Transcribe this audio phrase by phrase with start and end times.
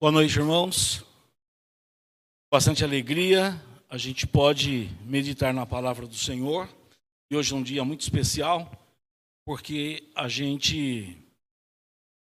[0.00, 1.04] Boa noite, irmãos.
[2.52, 3.60] Bastante alegria,
[3.90, 6.68] a gente pode meditar na palavra do Senhor.
[7.28, 8.70] E hoje é um dia muito especial,
[9.44, 11.18] porque a gente,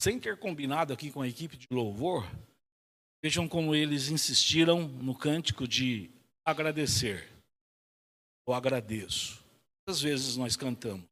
[0.01, 2.25] sem ter combinado aqui com a equipe de louvor,
[3.21, 6.09] vejam como eles insistiram no cântico de
[6.45, 7.29] agradecer.
[8.47, 9.45] Eu agradeço.
[9.85, 11.05] Quantas vezes nós cantamos?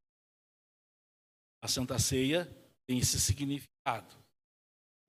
[1.60, 2.46] A Santa Ceia
[2.86, 4.23] tem esse significado.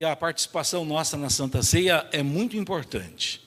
[0.00, 3.42] E a participação nossa na Santa Ceia é muito importante.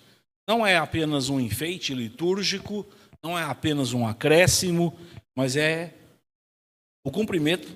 [0.48, 2.86] Não é apenas um enfeite litúrgico,
[3.22, 4.98] não é apenas um acréscimo,
[5.36, 5.94] mas é
[7.06, 7.68] o cumprimento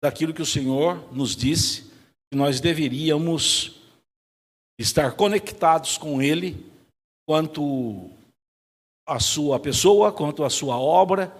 [0.00, 1.90] daquilo que o Senhor nos disse,
[2.30, 3.80] que nós deveríamos
[4.78, 6.64] estar conectados com Ele,
[7.26, 8.08] quanto
[9.06, 11.34] a sua pessoa, quanto a sua obra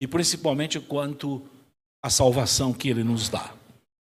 [0.00, 1.42] e principalmente quanto
[2.02, 3.54] a salvação que Ele nos dá.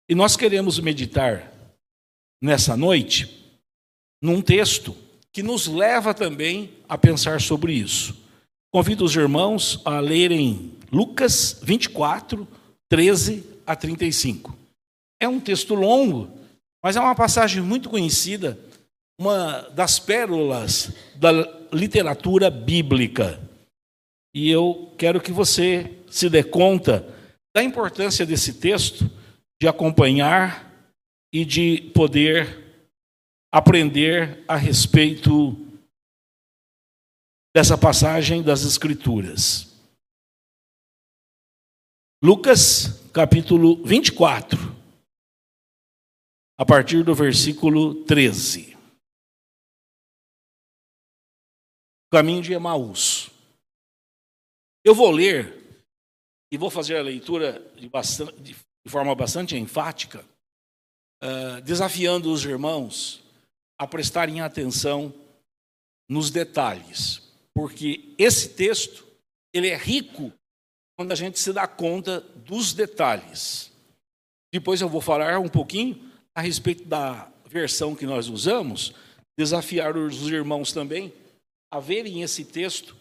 [0.07, 1.51] E nós queremos meditar
[2.41, 3.43] nessa noite
[4.21, 4.95] num texto
[5.33, 8.15] que nos leva também a pensar sobre isso.
[8.71, 12.47] Convido os irmãos a lerem Lucas 24,
[12.87, 14.55] 13 a 35.
[15.19, 16.29] É um texto longo,
[16.83, 18.59] mas é uma passagem muito conhecida,
[19.19, 21.31] uma das pérolas da
[21.73, 23.41] literatura bíblica.
[24.35, 27.07] E eu quero que você se dê conta
[27.55, 29.09] da importância desse texto
[29.59, 30.65] de acompanhar
[31.33, 32.65] e de poder
[33.51, 35.53] aprender a respeito
[37.55, 39.73] dessa passagem das Escrituras.
[42.21, 44.57] Lucas, capítulo 24,
[46.57, 48.75] a partir do versículo 13.
[52.11, 53.29] Caminho de Emaús.
[54.83, 55.81] Eu vou ler
[56.51, 60.23] e vou fazer a leitura de, bastante, de de forma bastante enfática,
[61.23, 63.23] uh, desafiando os irmãos
[63.79, 65.13] a prestarem atenção
[66.09, 67.21] nos detalhes,
[67.53, 69.05] porque esse texto
[69.53, 70.31] ele é rico
[70.97, 73.71] quando a gente se dá conta dos detalhes.
[74.53, 78.93] Depois eu vou falar um pouquinho a respeito da versão que nós usamos,
[79.37, 81.13] desafiar os irmãos também
[81.71, 82.95] a verem esse texto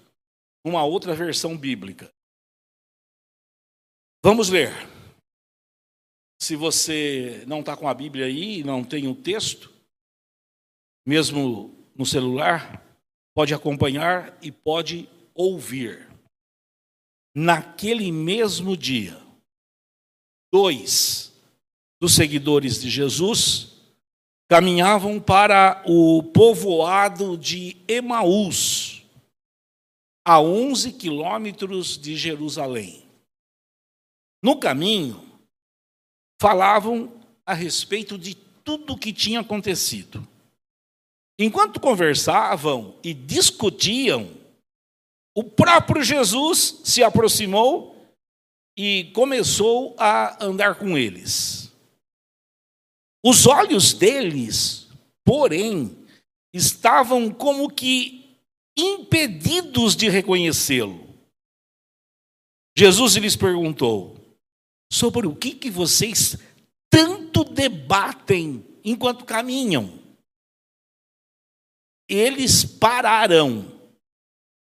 [0.65, 2.11] numa outra versão bíblica.
[4.25, 4.94] Vamos ler.
[6.39, 9.73] Se você não está com a Bíblia aí, não tem o texto,
[11.07, 12.83] mesmo no celular,
[13.35, 16.09] pode acompanhar e pode ouvir.
[17.35, 19.21] Naquele mesmo dia,
[20.53, 21.33] dois
[22.01, 23.75] dos seguidores de Jesus
[24.49, 29.03] caminhavam para o povoado de Emaús,
[30.25, 33.05] a 11 quilômetros de Jerusalém.
[34.43, 35.34] No caminho,
[36.45, 37.11] falavam
[37.47, 40.29] a respeito de tudo o que tinha acontecido.
[41.39, 44.31] Enquanto conversavam e discutiam,
[45.35, 47.97] o próprio Jesus se aproximou
[48.77, 51.73] e começou a andar com eles.
[53.25, 54.87] Os olhos deles,
[55.25, 55.97] porém,
[56.53, 58.37] estavam como que
[58.77, 61.09] impedidos de reconhecê-lo.
[62.77, 64.24] Jesus lhes perguntou:
[64.95, 66.37] sobre o que, que vocês
[66.89, 69.99] tanto debatem enquanto caminham.
[72.09, 73.73] Eles pararão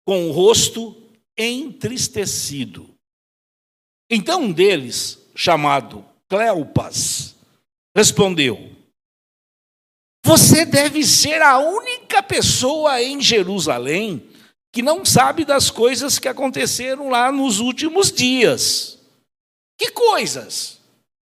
[0.06, 0.97] com o rosto
[1.37, 2.88] entristecido.
[4.10, 7.37] Então um deles, chamado Cleopas,
[7.94, 8.75] respondeu:
[10.25, 14.31] Você deve ser a única pessoa em Jerusalém
[14.72, 19.01] que não sabe das coisas que aconteceram lá nos últimos dias.
[19.78, 20.81] Que coisas?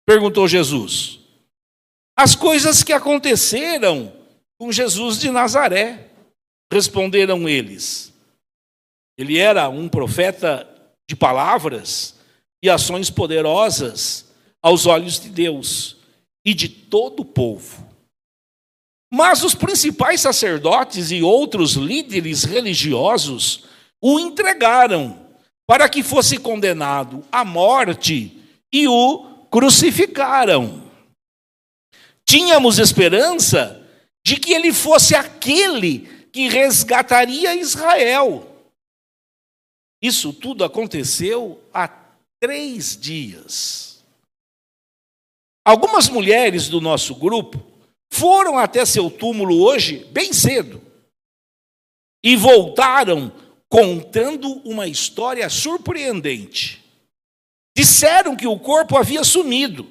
[0.06, 1.20] perguntou Jesus.
[2.18, 4.14] As coisas que aconteceram
[4.58, 6.10] com Jesus de Nazaré,
[6.72, 8.14] responderam eles.
[9.18, 10.68] Ele era um profeta
[11.10, 12.16] de palavras
[12.64, 14.26] e ações poderosas
[14.62, 15.98] aos olhos de Deus
[16.46, 17.88] e de todo o povo.
[19.12, 23.66] Mas os principais sacerdotes e outros líderes religiosos
[24.02, 25.26] o entregaram
[25.66, 28.37] para que fosse condenado à morte
[28.78, 30.84] e o crucificaram.
[32.26, 33.84] Tínhamos esperança
[34.24, 36.00] de que ele fosse aquele
[36.32, 38.46] que resgataria Israel.
[40.02, 41.88] Isso tudo aconteceu há
[42.40, 44.04] três dias.
[45.66, 47.62] Algumas mulheres do nosso grupo
[48.12, 50.82] foram até seu túmulo hoje, bem cedo,
[52.24, 53.32] e voltaram
[53.70, 56.87] contando uma história surpreendente.
[57.78, 59.88] Disseram que o corpo havia sumido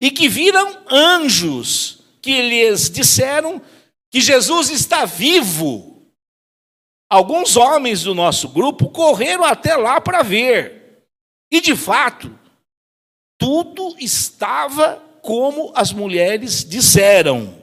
[0.00, 3.60] e que viram anjos que lhes disseram
[4.08, 6.00] que Jesus está vivo.
[7.10, 11.08] Alguns homens do nosso grupo correram até lá para ver.
[11.50, 12.38] E de fato,
[13.36, 17.60] tudo estava como as mulheres disseram,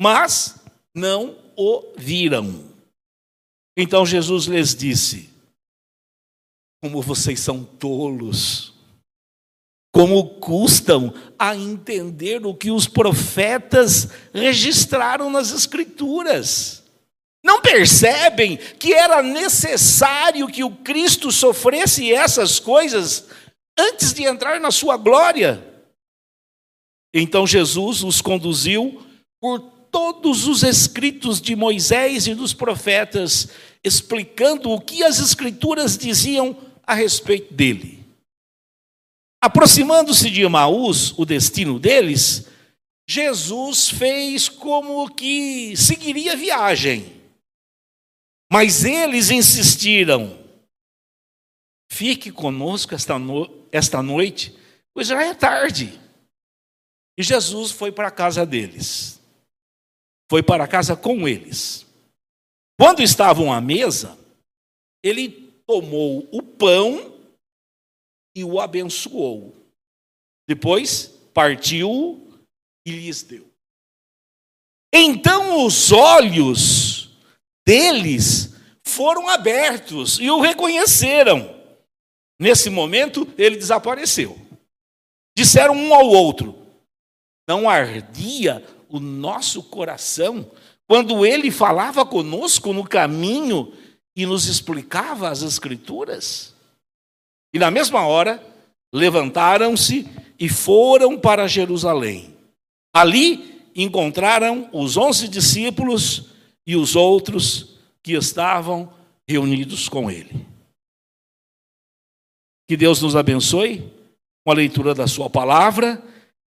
[0.00, 0.64] mas
[0.94, 2.72] não o viram.
[3.76, 5.28] Então Jesus lhes disse:
[6.80, 8.73] Como vocês são tolos,
[9.94, 16.82] como custam a entender o que os profetas registraram nas Escrituras.
[17.44, 23.26] Não percebem que era necessário que o Cristo sofresse essas coisas
[23.78, 25.64] antes de entrar na sua glória?
[27.14, 29.00] Então Jesus os conduziu
[29.40, 29.60] por
[29.92, 33.48] todos os escritos de Moisés e dos profetas,
[33.84, 38.03] explicando o que as Escrituras diziam a respeito dele.
[39.44, 42.48] Aproximando-se de Emaús, o destino deles,
[43.06, 47.20] Jesus fez como que seguiria a viagem.
[48.50, 50.38] Mas eles insistiram:
[51.90, 54.56] fique conosco esta, no esta noite,
[54.94, 56.00] pois já é tarde.
[57.18, 59.14] E Jesus foi para a casa deles
[60.34, 61.86] foi para casa com eles.
[62.78, 64.18] Quando estavam à mesa,
[65.02, 65.28] ele
[65.66, 67.13] tomou o pão
[68.34, 69.54] e o abençoou.
[70.48, 72.28] Depois partiu
[72.86, 73.48] e lhes deu.
[74.92, 77.10] Então os olhos
[77.66, 78.54] deles
[78.84, 81.54] foram abertos e o reconheceram.
[82.38, 84.38] Nesse momento, ele desapareceu.
[85.36, 86.56] Disseram um ao outro:
[87.48, 90.50] Não ardia o nosso coração
[90.86, 93.72] quando ele falava conosco no caminho
[94.14, 96.53] e nos explicava as Escrituras?
[97.54, 98.44] E na mesma hora,
[98.92, 100.06] levantaram-se
[100.38, 102.36] e foram para Jerusalém.
[102.92, 106.30] Ali encontraram os onze discípulos
[106.66, 108.92] e os outros que estavam
[109.26, 110.44] reunidos com ele.
[112.68, 113.90] Que Deus nos abençoe
[114.44, 116.02] com a leitura da Sua palavra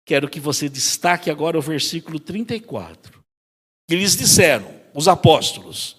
[0.05, 3.23] Quero que você destaque agora o versículo 34.
[3.87, 5.97] Que lhes disseram, os apóstolos: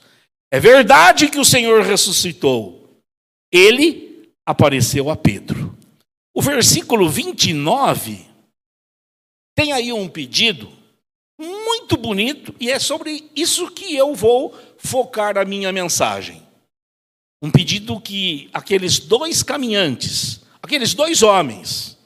[0.52, 3.00] É verdade que o Senhor ressuscitou.
[3.52, 4.13] Ele
[4.46, 5.76] apareceu a Pedro.
[6.34, 8.26] O versículo 29
[9.54, 10.70] tem aí um pedido
[11.38, 16.42] muito bonito e é sobre isso que eu vou focar a minha mensagem.
[17.42, 21.98] Um pedido que aqueles dois caminhantes, aqueles dois homens,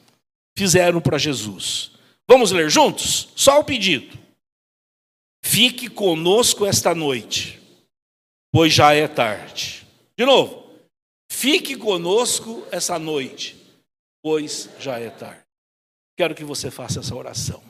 [0.57, 1.91] fizeram para Jesus.
[2.27, 3.29] Vamos ler juntos?
[3.35, 4.17] Só o pedido.
[5.41, 7.59] Fique conosco esta noite,
[8.51, 9.87] pois já é tarde.
[10.17, 10.68] De novo.
[11.39, 13.55] Fique conosco essa noite,
[14.21, 15.47] pois já é tarde.
[16.17, 17.63] Quero que você faça essa oração.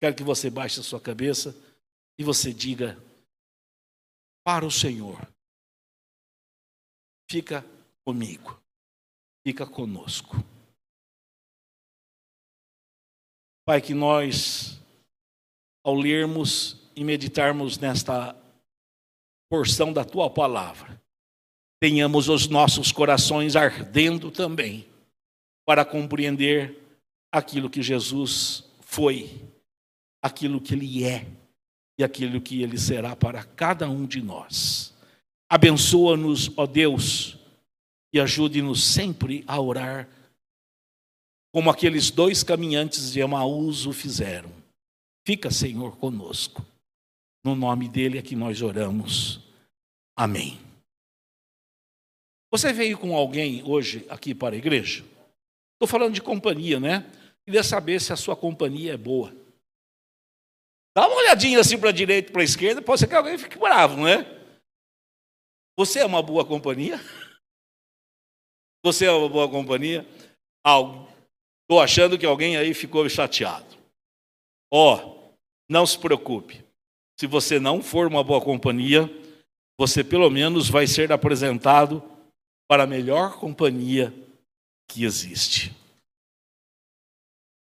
[0.00, 1.56] Quero que você baixe a sua cabeça
[2.16, 2.96] e você diga
[4.46, 5.18] para o Senhor:
[7.28, 7.66] fica
[8.06, 8.62] comigo,
[9.44, 10.36] fica conosco.
[13.66, 14.80] Pai, que nós,
[15.84, 18.40] ao lermos e meditarmos nesta
[19.50, 21.01] porção da tua palavra,
[21.82, 24.86] tenhamos os nossos corações ardendo também
[25.66, 26.80] para compreender
[27.32, 29.42] aquilo que Jesus foi,
[30.22, 31.26] aquilo que Ele é
[31.98, 34.94] e aquilo que Ele será para cada um de nós.
[35.50, 37.36] Abençoa-nos, ó Deus,
[38.12, 40.08] e ajude-nos sempre a orar
[41.52, 44.52] como aqueles dois caminhantes de Emaús o fizeram.
[45.26, 46.64] Fica, Senhor, conosco.
[47.44, 49.40] No nome dele é que nós oramos.
[50.16, 50.60] Amém.
[52.52, 55.02] Você veio com alguém hoje aqui para a igreja?
[55.72, 57.10] Estou falando de companhia, né?
[57.46, 59.34] Queria saber se a sua companhia é boa.
[60.94, 63.38] Dá uma olhadinha assim para a direita e para a esquerda, pode ser que alguém
[63.38, 64.26] fique bravo, né?
[65.78, 67.00] Você é uma boa companhia?
[68.84, 70.06] Você é uma boa companhia?
[70.62, 73.78] Estou achando que alguém aí ficou chateado.
[74.70, 75.34] Ó, oh,
[75.70, 76.62] não se preocupe.
[77.18, 79.08] Se você não for uma boa companhia,
[79.78, 82.11] você pelo menos vai ser apresentado
[82.68, 84.12] para a melhor companhia
[84.88, 85.74] que existe.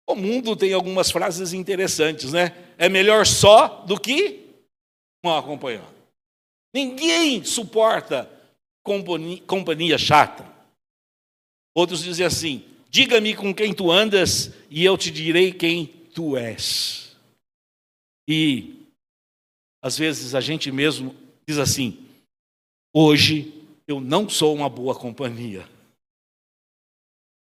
[0.08, 2.74] O mundo tem algumas frases interessantes, né?
[2.78, 4.50] É melhor só do que
[5.24, 5.96] mal acompanhado.
[6.74, 8.30] Ninguém suporta
[8.84, 10.50] companhia, companhia chata.
[11.76, 17.16] Outros dizem assim: Diga-me com quem tu andas e eu te direi quem tu és.
[18.28, 18.86] E
[19.82, 21.16] às vezes a gente mesmo
[21.48, 22.06] diz assim:
[22.94, 25.68] hoje eu não sou uma boa companhia.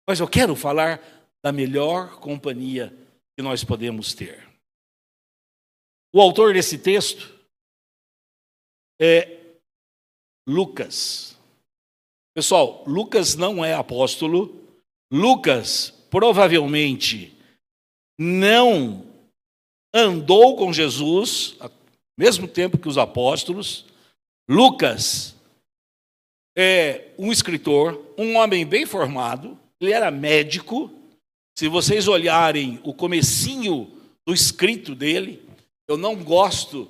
[0.09, 1.01] Mas eu quero falar
[1.43, 2.93] da melhor companhia
[3.37, 4.49] que nós podemos ter.
[6.13, 7.33] O autor desse texto
[9.01, 9.39] é
[10.47, 11.39] Lucas.
[12.35, 14.61] Pessoal, Lucas não é apóstolo.
[15.13, 17.37] Lucas provavelmente
[18.19, 19.07] não
[19.95, 21.71] andou com Jesus ao
[22.19, 23.87] mesmo tempo que os apóstolos.
[24.49, 25.37] Lucas
[26.61, 30.91] é um escritor, um homem bem formado, ele era médico.
[31.59, 33.91] Se vocês olharem o comecinho
[34.27, 35.43] do escrito dele,
[35.89, 36.87] eu não gosto,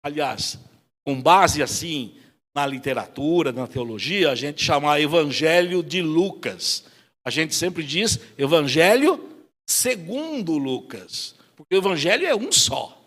[0.00, 0.60] aliás,
[1.04, 2.14] com base assim
[2.54, 6.84] na literatura, na teologia, a gente chama Evangelho de Lucas.
[7.24, 9.28] A gente sempre diz Evangelho
[9.68, 13.02] segundo Lucas, porque o Evangelho é um só.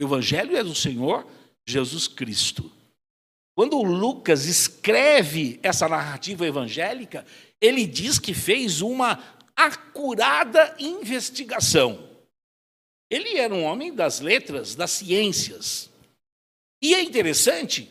[0.00, 1.26] O Evangelho é do Senhor
[1.66, 2.70] Jesus Cristo.
[3.54, 7.24] Quando Lucas escreve essa narrativa evangélica,
[7.60, 9.22] ele diz que fez uma
[9.56, 12.08] acurada investigação.
[13.08, 15.88] Ele era um homem das letras, das ciências.
[16.82, 17.88] E é interessante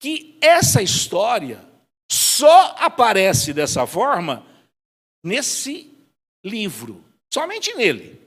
[0.00, 1.64] que essa história
[2.10, 4.46] só aparece dessa forma
[5.24, 5.90] nesse
[6.44, 8.20] livro, somente nele.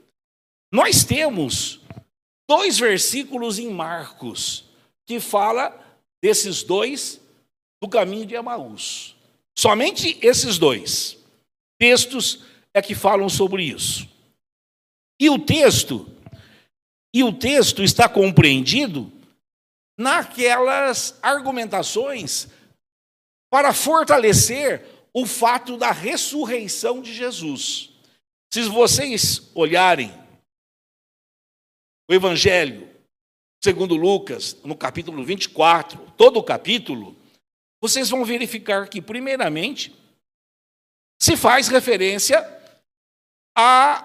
[0.70, 1.80] Nós temos
[2.48, 4.64] dois versículos em Marcos
[5.06, 5.87] que fala
[6.22, 7.20] desses dois
[7.80, 9.16] do caminho de Emaús.
[9.56, 11.18] Somente esses dois
[11.78, 12.44] textos
[12.74, 14.08] é que falam sobre isso.
[15.20, 16.06] E o texto
[17.14, 19.10] e o texto está compreendido
[19.98, 22.48] naquelas argumentações
[23.50, 27.90] para fortalecer o fato da ressurreição de Jesus.
[28.52, 30.12] Se vocês olharem
[32.08, 32.88] o Evangelho
[33.62, 37.16] segundo Lucas, no capítulo 24, todo o capítulo,
[37.80, 39.94] vocês vão verificar que, primeiramente,
[41.22, 42.44] se faz referência
[43.56, 44.04] a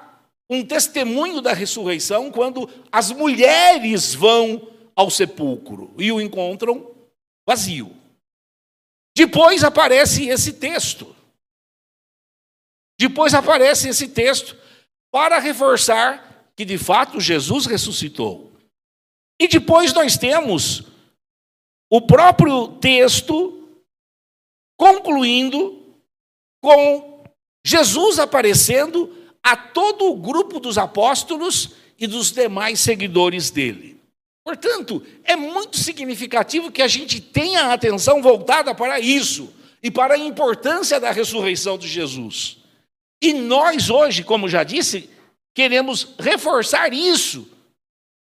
[0.50, 6.96] um testemunho da ressurreição quando as mulheres vão ao sepulcro e o encontram
[7.48, 7.96] vazio.
[9.17, 11.15] Depois aparece esse texto.
[13.00, 14.55] Depois aparece esse texto
[15.12, 18.53] para reforçar que de fato Jesus ressuscitou.
[19.39, 20.93] E depois nós temos
[21.94, 23.70] o próprio texto
[24.76, 25.96] concluindo
[26.60, 27.24] com
[27.64, 34.02] Jesus aparecendo a todo o grupo dos apóstolos e dos demais seguidores dele.
[34.44, 40.16] Portanto, é muito significativo que a gente tenha a atenção voltada para isso e para
[40.16, 42.58] a importância da ressurreição de Jesus.
[43.22, 45.12] E nós hoje, como já disse,
[45.54, 47.48] queremos reforçar isso,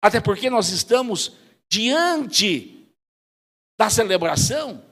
[0.03, 1.35] até porque nós estamos
[1.71, 2.80] diante
[3.81, 4.85] da celebração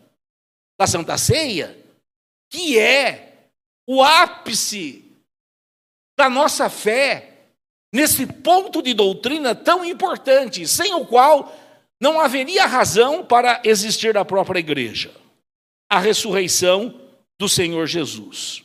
[0.80, 1.78] da Santa Ceia,
[2.50, 3.50] que é
[3.87, 5.04] o ápice
[6.18, 7.50] da nossa fé
[7.92, 11.54] nesse ponto de doutrina tão importante, sem o qual
[12.00, 15.14] não haveria razão para existir a própria igreja
[15.90, 16.99] a ressurreição
[17.38, 18.64] do Senhor Jesus.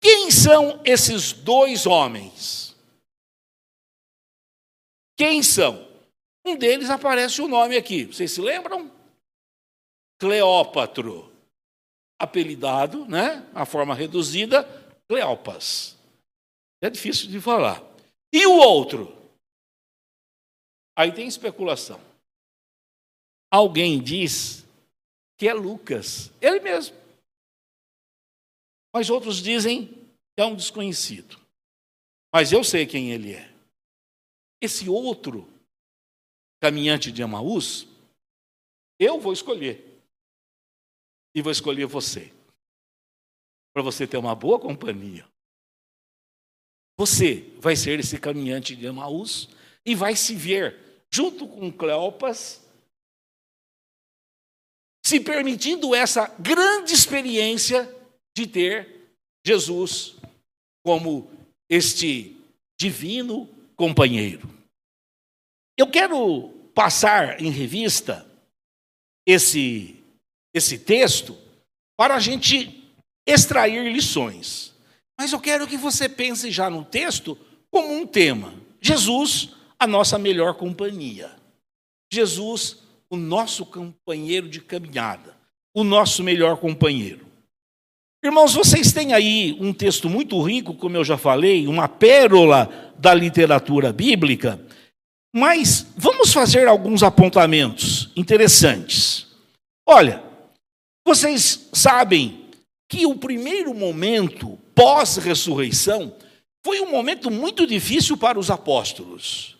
[0.00, 2.76] Quem são esses dois homens?
[5.16, 5.84] Quem são?
[6.46, 8.97] Um deles aparece o nome aqui, vocês se lembram?
[10.18, 11.32] Cleópatro,
[12.18, 13.48] apelidado, né?
[13.54, 14.64] A forma reduzida,
[15.08, 15.96] Cleopas.
[16.82, 17.82] É difícil de falar.
[18.32, 19.16] E o outro?
[20.96, 22.00] Aí tem especulação.
[23.50, 24.66] Alguém diz
[25.38, 26.96] que é Lucas, ele mesmo.
[28.92, 31.38] Mas outros dizem que é um desconhecido.
[32.32, 33.54] Mas eu sei quem ele é.
[34.60, 35.48] Esse outro
[36.60, 37.86] caminhante de Amaús,
[38.98, 39.87] eu vou escolher.
[41.38, 42.32] E vou escolher você.
[43.72, 45.24] Para você ter uma boa companhia.
[46.98, 49.48] Você vai ser esse caminhante de Emaús
[49.86, 52.60] e vai se ver junto com Cleopas,
[55.06, 57.88] se permitindo essa grande experiência
[58.36, 59.14] de ter
[59.46, 60.16] Jesus
[60.84, 61.30] como
[61.70, 62.36] este
[62.76, 64.48] divino companheiro.
[65.78, 68.28] Eu quero passar em revista
[69.24, 69.97] esse
[70.54, 71.36] esse texto
[71.96, 72.92] para a gente
[73.26, 74.72] extrair lições.
[75.18, 77.36] Mas eu quero que você pense já no texto
[77.70, 81.30] como um tema: Jesus, a nossa melhor companhia.
[82.12, 82.78] Jesus,
[83.10, 85.36] o nosso companheiro de caminhada,
[85.74, 87.26] o nosso melhor companheiro.
[88.24, 93.14] Irmãos, vocês têm aí um texto muito rico, como eu já falei, uma pérola da
[93.14, 94.60] literatura bíblica,
[95.32, 99.26] mas vamos fazer alguns apontamentos interessantes.
[99.86, 100.22] Olha,
[101.08, 102.44] vocês sabem
[102.86, 106.14] que o primeiro momento pós-ressurreição
[106.62, 109.56] foi um momento muito difícil para os apóstolos.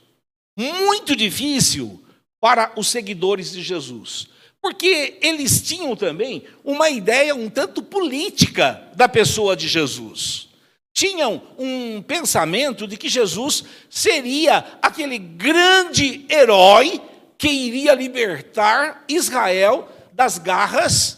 [0.54, 2.02] muito difícil
[2.38, 4.26] para os seguidores de Jesus.
[4.60, 10.48] Porque eles tinham também uma ideia um tanto política da pessoa de Jesus.
[10.92, 17.00] Tinham um pensamento de que Jesus seria aquele grande herói
[17.38, 21.17] que iria libertar Israel das garras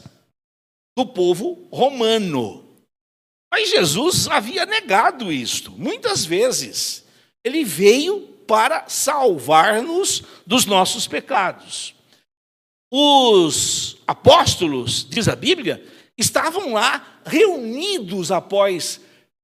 [1.01, 2.63] do povo romano.
[3.51, 7.07] Mas Jesus havia negado isto muitas vezes.
[7.43, 11.95] Ele veio para salvar-nos dos nossos pecados.
[12.93, 15.83] Os apóstolos, diz a Bíblia,
[16.19, 19.01] estavam lá reunidos após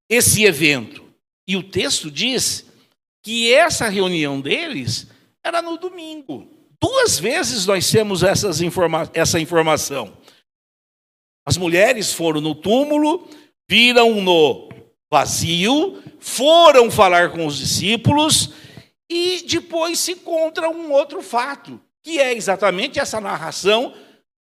[0.07, 1.05] esse evento.
[1.47, 2.65] E o texto diz
[3.23, 5.07] que essa reunião deles
[5.43, 6.47] era no domingo.
[6.79, 10.15] Duas vezes nós temos essas informa essa informação.
[11.47, 13.25] As mulheres foram no túmulo,
[13.69, 14.67] viram no
[15.09, 18.49] vazio, foram falar com os discípulos
[19.09, 23.93] e depois se encontra um outro fato, que é exatamente essa narração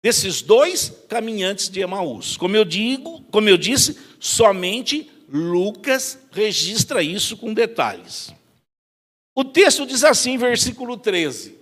[0.02, 2.36] desses dois caminhantes de Emaús.
[2.36, 8.34] Como eu digo, como eu disse, somente Lucas registra isso com detalhes.
[9.32, 11.56] O texto diz assim, versículo 13.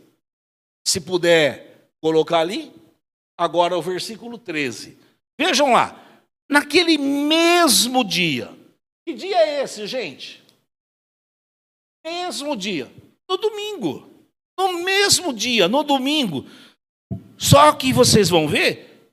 [0.86, 2.72] Se puder colocar ali,
[3.36, 5.03] agora o versículo 13.
[5.38, 6.00] Vejam lá,
[6.48, 8.52] naquele mesmo dia.
[9.06, 10.44] Que dia é esse, gente?
[12.04, 12.92] mesmo dia,
[13.28, 14.10] no domingo.
[14.58, 16.44] No mesmo dia, no domingo.
[17.36, 19.10] Só que vocês vão ver,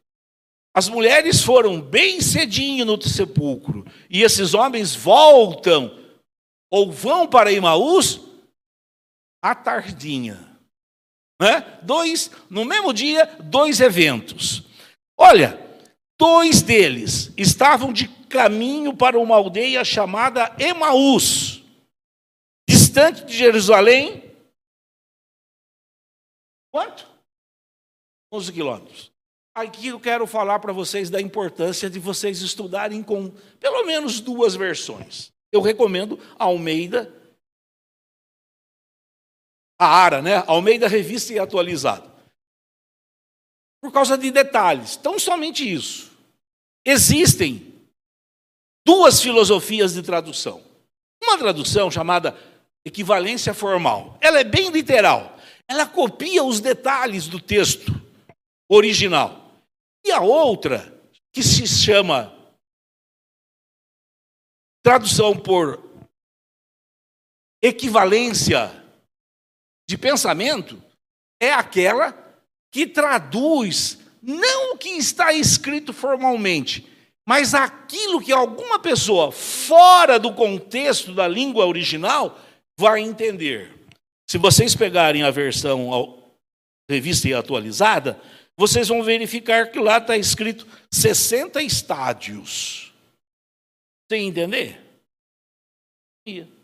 [0.75, 5.98] as mulheres foram bem cedinho no sepulcro, e esses homens voltam
[6.70, 8.22] ou vão para Imaús
[9.42, 10.60] à tardinha.
[11.42, 11.62] Né?
[11.82, 14.63] Dois, no mesmo dia, dois eventos.
[15.18, 15.60] Olha,
[16.22, 21.63] dois deles estavam de caminho para uma aldeia chamada Emaús
[22.70, 24.32] distante de Jerusalém.
[26.72, 27.08] Quanto?
[28.32, 29.12] 11 quilômetros.
[29.55, 34.55] Aqui eu quero falar para vocês da importância de vocês estudarem com pelo menos duas
[34.55, 35.31] versões.
[35.51, 37.12] Eu recomendo a Almeida,
[39.79, 40.44] a ARA, né?
[40.46, 42.10] Almeida Revista e Atualizada.
[43.81, 44.96] Por causa de detalhes.
[44.96, 46.10] Então, somente isso.
[46.85, 47.72] Existem
[48.85, 50.63] duas filosofias de tradução.
[51.24, 52.37] Uma tradução chamada
[52.83, 54.17] equivalência formal.
[54.22, 55.37] Ela é bem literal.
[55.67, 57.91] Ela copia os detalhes do texto
[58.70, 59.61] original.
[60.03, 61.00] E a outra,
[61.31, 62.35] que se chama
[64.83, 65.87] tradução por
[67.61, 68.72] equivalência
[69.87, 70.81] de pensamento,
[71.39, 72.11] é aquela
[72.72, 76.88] que traduz não o que está escrito formalmente,
[77.27, 82.40] mas aquilo que alguma pessoa fora do contexto da língua original
[82.77, 83.74] vai entender.
[84.29, 86.24] Se vocês pegarem a versão
[86.90, 88.22] revista e atualizada,
[88.57, 92.94] vocês vão verificar que lá está escrito 60 estádios.
[94.12, 94.79] Sem entender?
[96.27, 96.60] Ia.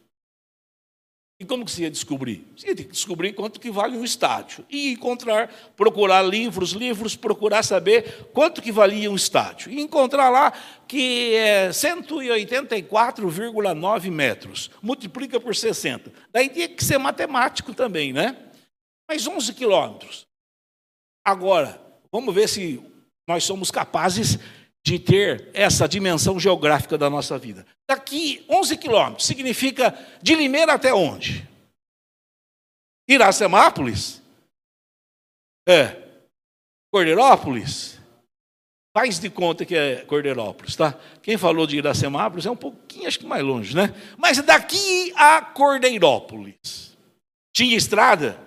[1.39, 2.52] E como que você ia descobrir?
[2.58, 4.65] Você ia ter que descobrir quanto que vale um estádio.
[4.69, 9.71] E encontrar, procurar livros, livros, procurar saber quanto que valia um estádio.
[9.71, 10.52] E encontrar lá
[10.88, 14.71] que é 184,9 metros.
[14.82, 16.12] Multiplica por 60.
[16.34, 18.36] Daí tinha que ser matemático também, né?
[19.08, 20.26] Mas 11 quilômetros.
[21.23, 21.80] Agora,
[22.12, 22.84] vamos ver se
[23.28, 24.39] nós somos capazes
[24.84, 27.63] de ter essa dimensão geográfica da nossa vida.
[27.89, 31.47] Daqui 11 quilômetros significa de Limeira até onde?
[33.08, 34.21] Iracemápolis?
[35.67, 35.95] É.
[36.91, 37.97] Cordeirópolis?
[38.93, 41.00] Faz de conta que é Cordeirópolis, tá?
[41.21, 43.93] Quem falou de Iracemápolis é um pouquinho, acho que mais longe, né?
[44.17, 46.97] Mas daqui a Cordeirópolis.
[47.56, 48.39] Tinha estrada?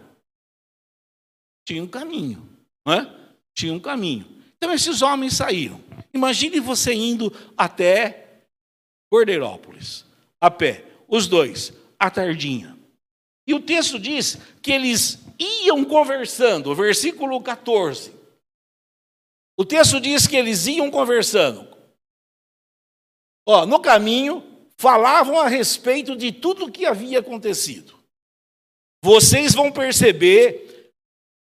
[1.66, 2.46] Tinha um caminho,
[2.86, 3.06] né?
[3.54, 4.26] Tinha um caminho.
[4.56, 5.80] Então esses homens saíram.
[6.12, 8.19] Imagine você indo até
[9.10, 10.06] Cordeirópolis,
[10.40, 12.78] a pé, os dois, à tardinha.
[13.46, 18.14] E o texto diz que eles iam conversando, versículo 14.
[19.58, 21.68] O texto diz que eles iam conversando.
[23.44, 24.46] Ó, no caminho,
[24.76, 27.98] falavam a respeito de tudo o que havia acontecido.
[29.02, 30.92] Vocês vão perceber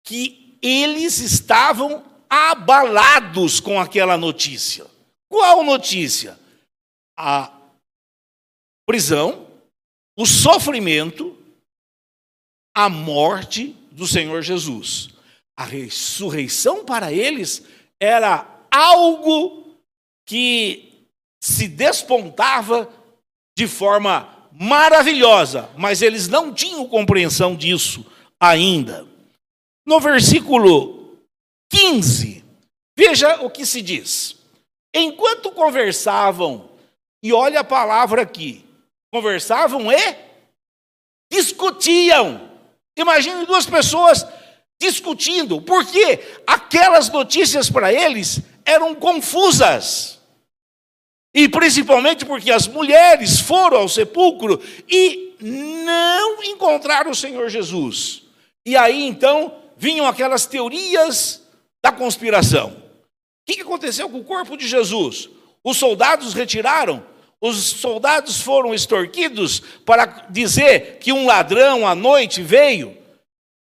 [0.02, 4.86] que eles estavam abalados com aquela notícia.
[5.28, 6.38] Qual notícia?
[7.16, 7.52] A
[8.86, 9.46] prisão,
[10.16, 11.36] o sofrimento,
[12.74, 15.10] a morte do Senhor Jesus.
[15.56, 17.64] A ressurreição para eles
[18.00, 19.76] era algo
[20.26, 21.06] que
[21.42, 22.90] se despontava
[23.56, 28.04] de forma maravilhosa, mas eles não tinham compreensão disso
[28.40, 29.06] ainda.
[29.86, 31.18] No versículo
[31.70, 32.44] 15,
[32.96, 34.36] veja o que se diz.
[34.94, 36.70] Enquanto conversavam,
[37.22, 38.64] e olha a palavra aqui,
[39.12, 40.16] conversavam e
[41.30, 42.50] discutiam.
[42.96, 44.26] Imagine duas pessoas
[44.80, 50.20] discutindo, porque aquelas notícias para eles eram confusas.
[51.34, 58.22] E principalmente porque as mulheres foram ao sepulcro e não encontraram o Senhor Jesus.
[58.66, 61.42] E aí então vinham aquelas teorias
[61.82, 62.70] da conspiração.
[62.70, 65.28] O que aconteceu com o corpo de Jesus?
[65.64, 67.04] Os soldados retiraram,
[67.42, 72.96] os soldados foram extorquidos para dizer que um ladrão à noite veio.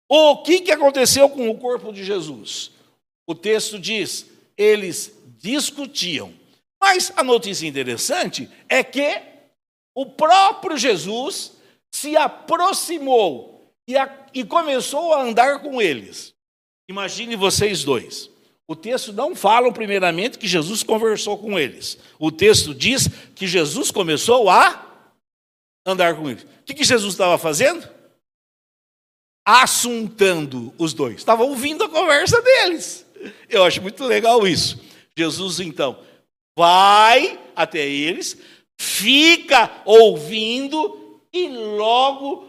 [0.06, 2.72] O que aconteceu com o corpo de Jesus?
[3.26, 6.34] O texto diz: eles discutiam.
[6.78, 9.22] Mas a notícia interessante é que
[9.94, 11.52] o próprio Jesus
[11.90, 16.34] se aproximou e, a, e começou a andar com eles.
[16.88, 18.30] Imagine vocês dois.
[18.70, 21.98] O texto não fala, primeiramente, que Jesus conversou com eles.
[22.20, 25.10] O texto diz que Jesus começou a
[25.84, 26.44] andar com eles.
[26.44, 27.84] O que, Jesus estava fazendo?
[29.44, 31.16] Assuntando os dois.
[31.16, 33.04] Estava ouvindo a conversa deles.
[33.48, 34.80] Eu acho muito legal isso.
[35.18, 35.98] Jesus, então,
[36.56, 38.38] vai até eles,
[38.80, 42.46] fica ouvindo e logo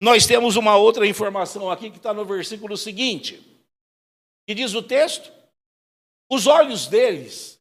[0.00, 3.38] nós temos uma outra informação aqui que está no versículo seguinte,
[4.46, 5.36] que diz o texto:
[6.30, 7.60] os olhos deles,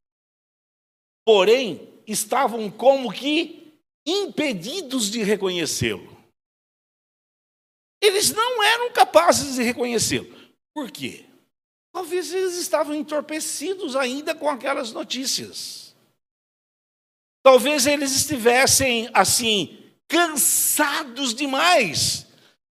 [1.25, 6.17] porém, estavam como que impedidos de reconhecê-lo.
[8.01, 10.33] Eles não eram capazes de reconhecê-lo.
[10.73, 11.25] Por quê?
[11.91, 15.95] Talvez eles estavam entorpecidos ainda com aquelas notícias.
[17.43, 22.27] Talvez eles estivessem assim, cansados demais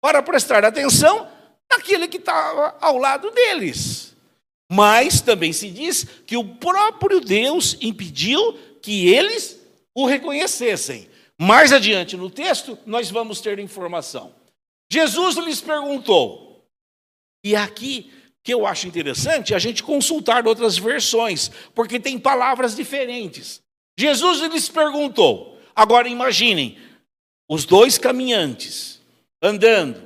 [0.01, 1.31] para prestar atenção
[1.69, 4.10] naquele que estava ao lado deles.
[4.71, 9.59] Mas também se diz que o próprio Deus impediu que eles
[9.93, 11.09] o reconhecessem.
[11.37, 14.33] Mais adiante no texto, nós vamos ter informação.
[14.89, 16.65] Jesus lhes perguntou,
[17.43, 23.61] e aqui que eu acho interessante a gente consultar outras versões, porque tem palavras diferentes.
[23.99, 25.59] Jesus lhes perguntou.
[25.75, 26.77] Agora imaginem,
[27.49, 29.01] os dois caminhantes
[29.41, 30.01] andando,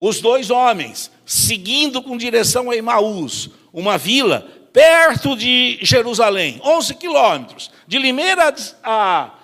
[0.00, 7.70] os dois homens seguindo com direção a Emaús, uma vila perto de Jerusalém, 11 quilômetros,
[7.86, 9.38] de Limeira a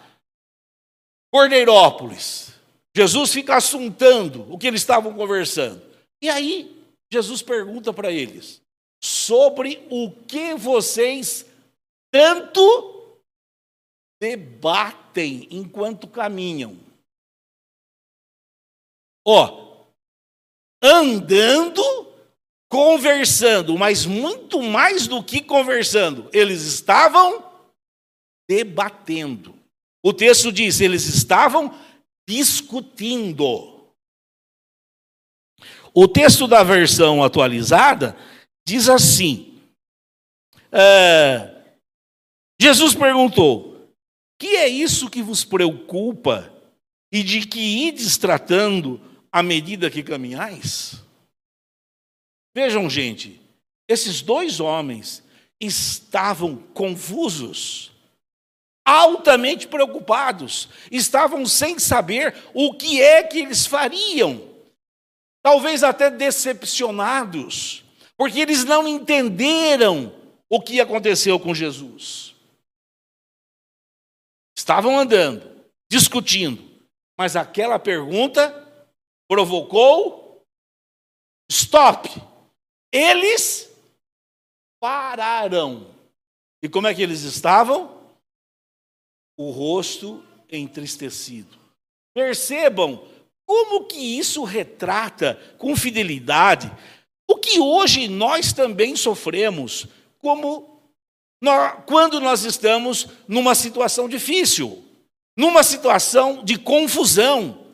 [1.33, 2.55] Cordeirópolis.
[2.97, 5.83] Jesus fica assuntando o que eles estavam conversando.
[6.23, 8.63] E aí Jesus pergunta para eles:
[9.03, 11.45] sobre o que vocês
[12.11, 13.21] tanto
[14.21, 16.79] debatem enquanto caminham?
[19.27, 19.85] Ó,
[20.83, 21.83] andando,
[22.69, 27.45] conversando, mas muito mais do que conversando, eles estavam
[28.49, 29.55] debatendo.
[30.05, 31.75] O texto diz: eles estavam
[32.29, 33.75] discutindo.
[35.95, 38.17] O texto da versão atualizada
[38.67, 39.61] diz assim:
[40.71, 41.57] é,
[42.61, 43.91] Jesus perguntou:
[44.39, 46.53] Que é isso que vos preocupa
[47.13, 49.01] e de que ides tratando
[49.33, 51.03] à medida que caminhais?
[52.57, 53.39] Vejam, gente,
[53.87, 55.23] esses dois homens
[55.61, 57.93] estavam confusos,
[58.83, 64.57] altamente preocupados, estavam sem saber o que é que eles fariam
[65.43, 67.85] talvez até decepcionados,
[68.17, 70.11] porque eles não entenderam
[70.49, 72.35] o que aconteceu com Jesus.
[74.57, 76.65] Estavam andando, discutindo,
[77.19, 78.51] mas aquela pergunta
[79.29, 80.43] provocou
[81.51, 82.09] stop.
[82.97, 83.71] Eles
[84.81, 85.95] pararam.
[86.63, 88.01] E como é que eles estavam?
[89.37, 91.59] O rosto entristecido.
[92.15, 93.07] Percebam
[93.45, 96.73] como que isso retrata com fidelidade
[97.29, 99.87] o que hoje nós também sofremos
[100.19, 100.81] como
[101.43, 104.85] nós, quando nós estamos numa situação difícil,
[105.37, 107.67] numa situação de confusão.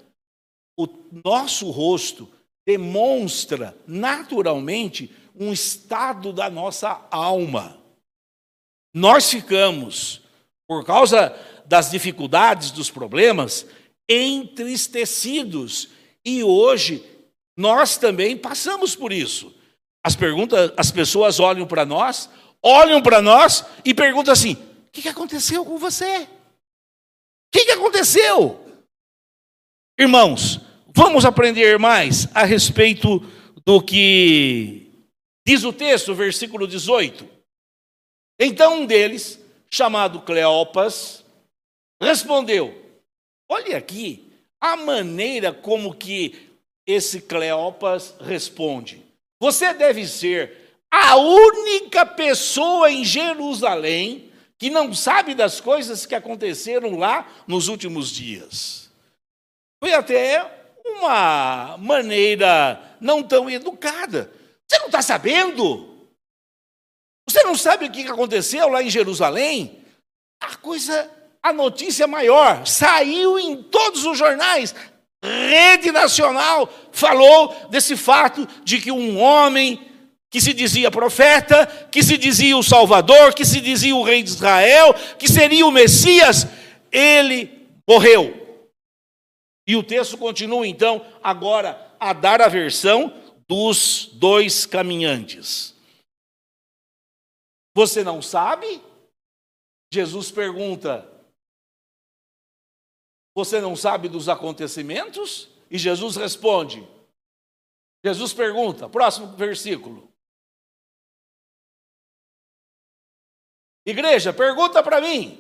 [0.77, 0.89] O
[1.25, 2.32] nosso rosto
[2.67, 7.79] demonstra naturalmente um estado da nossa alma.
[8.95, 10.21] Nós ficamos,
[10.67, 11.35] por causa
[11.67, 13.67] das dificuldades, dos problemas,
[14.09, 15.89] entristecidos.
[16.25, 17.05] E hoje
[17.57, 19.55] nós também passamos por isso.
[20.05, 22.29] As perguntas, as pessoas olham para nós,
[22.63, 26.23] olham para nós e perguntam assim: o que aconteceu com você?
[26.25, 26.29] O
[27.53, 28.59] que aconteceu?
[29.99, 30.61] Irmãos,
[30.95, 33.21] vamos aprender mais a respeito
[33.65, 34.91] do que
[35.47, 37.29] diz o texto, versículo 18.
[38.41, 39.39] Então um deles,
[39.71, 41.25] chamado Cleopas,
[42.01, 42.75] respondeu:
[43.49, 46.51] Olhe aqui a maneira como que
[46.87, 49.03] esse Cleopas responde.
[49.41, 56.97] Você deve ser a única pessoa em Jerusalém que não sabe das coisas que aconteceram
[56.97, 58.91] lá nos últimos dias.
[59.83, 64.31] Foi até uma maneira não tão educada.
[64.67, 66.09] Você não está sabendo?
[67.29, 69.81] Você não sabe o que aconteceu lá em Jerusalém?
[70.41, 71.11] A coisa,
[71.43, 74.75] a notícia maior, saiu em todos os jornais.
[75.25, 79.89] Rede nacional falou desse fato de que um homem
[80.29, 84.31] que se dizia profeta, que se dizia o Salvador, que se dizia o rei de
[84.31, 86.47] Israel, que seria o Messias,
[86.91, 88.42] ele morreu.
[89.73, 93.09] E o texto continua então agora a dar a versão
[93.49, 95.75] dos dois caminhantes.
[97.75, 98.67] Você não sabe?
[99.91, 101.11] Jesus pergunta:
[103.35, 105.49] Você não sabe dos acontecimentos?
[105.71, 106.87] E Jesus responde.
[108.05, 110.13] Jesus pergunta, próximo versículo.
[113.87, 115.39] Igreja, pergunta para mim.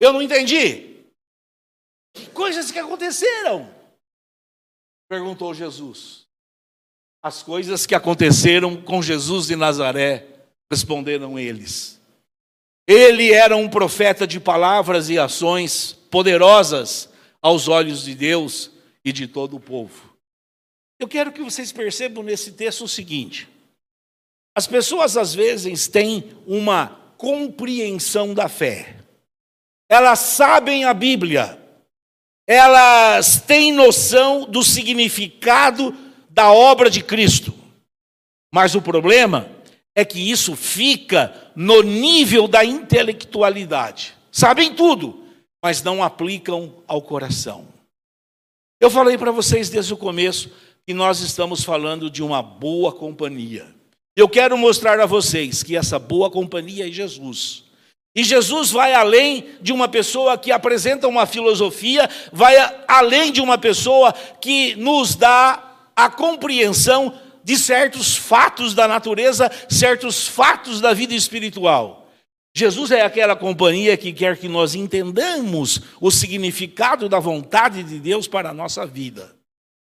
[0.00, 0.97] Eu não entendi.
[2.32, 3.72] Coisas que aconteceram.
[5.08, 6.26] Perguntou Jesus.
[7.22, 10.26] As coisas que aconteceram com Jesus de Nazaré,
[10.70, 12.00] responderam eles.
[12.86, 17.08] Ele era um profeta de palavras e ações poderosas
[17.42, 18.70] aos olhos de Deus
[19.04, 20.16] e de todo o povo.
[20.98, 23.48] Eu quero que vocês percebam nesse texto o seguinte:
[24.56, 28.96] as pessoas às vezes têm uma compreensão da fé,
[29.88, 31.57] elas sabem a Bíblia,
[32.48, 35.94] elas têm noção do significado
[36.30, 37.52] da obra de Cristo.
[38.50, 39.50] Mas o problema
[39.94, 44.14] é que isso fica no nível da intelectualidade.
[44.32, 45.24] Sabem tudo,
[45.62, 47.68] mas não aplicam ao coração.
[48.80, 50.50] Eu falei para vocês desde o começo
[50.86, 53.66] que nós estamos falando de uma boa companhia.
[54.16, 57.64] Eu quero mostrar a vocês que essa boa companhia é Jesus.
[58.14, 63.58] E Jesus vai além de uma pessoa que apresenta uma filosofia, vai além de uma
[63.58, 65.62] pessoa que nos dá
[65.94, 72.08] a compreensão de certos fatos da natureza, certos fatos da vida espiritual.
[72.54, 78.26] Jesus é aquela companhia que quer que nós entendamos o significado da vontade de Deus
[78.26, 79.36] para a nossa vida.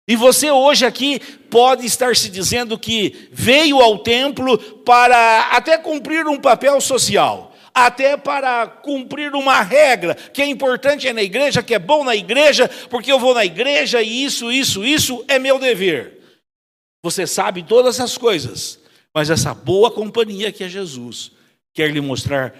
[0.07, 6.27] E você hoje aqui pode estar se dizendo que veio ao templo para até cumprir
[6.27, 7.48] um papel social
[7.85, 12.15] até para cumprir uma regra, que é importante é na igreja, que é bom na
[12.15, 16.19] igreja, porque eu vou na igreja e isso, isso, isso é meu dever.
[17.03, 18.79] Você sabe todas as coisas,
[19.13, 21.31] mas essa boa companhia que é Jesus
[21.73, 22.53] quer lhe mostrar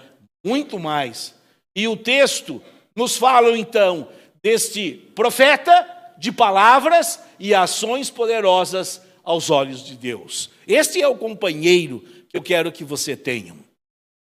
[0.44, 1.34] muito mais.
[1.76, 2.62] E o texto
[2.96, 4.08] nos fala então
[4.42, 5.86] deste profeta
[6.18, 10.50] de palavras e ações poderosas aos olhos de Deus.
[10.66, 13.54] Este é o companheiro que eu quero que você tenha.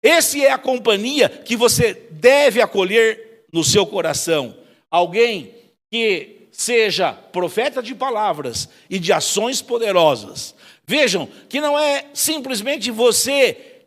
[0.02, 4.56] Esse é a companhia que você deve acolher no seu coração.
[4.90, 5.54] Alguém
[5.90, 10.54] que seja profeta de palavras e de ações poderosas.
[10.86, 13.86] Vejam que não é simplesmente você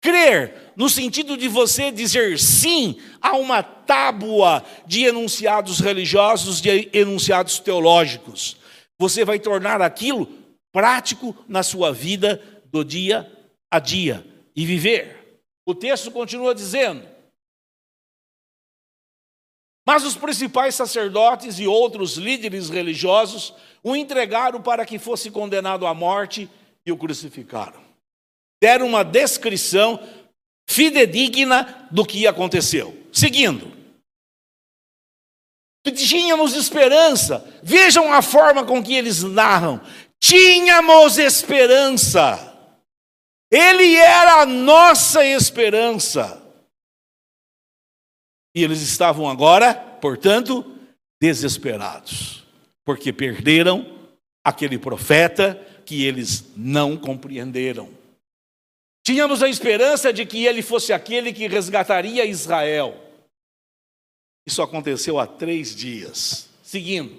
[0.00, 7.58] crer no sentido de você dizer sim a uma tábua de enunciados religiosos, de enunciados
[7.58, 8.56] teológicos.
[8.98, 10.28] Você vai tornar aquilo
[10.72, 13.30] prático na sua vida do dia
[13.70, 15.17] a dia e viver.
[15.68, 17.06] O texto continua dizendo:
[19.86, 23.52] Mas os principais sacerdotes e outros líderes religiosos
[23.82, 26.48] o entregaram para que fosse condenado à morte
[26.86, 27.82] e o crucificaram.
[28.62, 30.00] Deram uma descrição
[30.66, 32.96] fidedigna do que aconteceu.
[33.12, 33.70] Seguindo.
[35.94, 37.46] Tínhamos esperança.
[37.62, 39.82] Vejam a forma com que eles narram.
[40.18, 42.47] Tínhamos esperança.
[43.50, 46.42] Ele era a nossa esperança.
[48.54, 50.64] E eles estavam agora, portanto,
[51.20, 52.44] desesperados,
[52.84, 53.98] porque perderam
[54.44, 57.88] aquele profeta que eles não compreenderam.
[59.04, 62.94] Tínhamos a esperança de que ele fosse aquele que resgataria Israel.
[64.46, 66.48] Isso aconteceu há três dias.
[66.62, 67.18] Seguindo,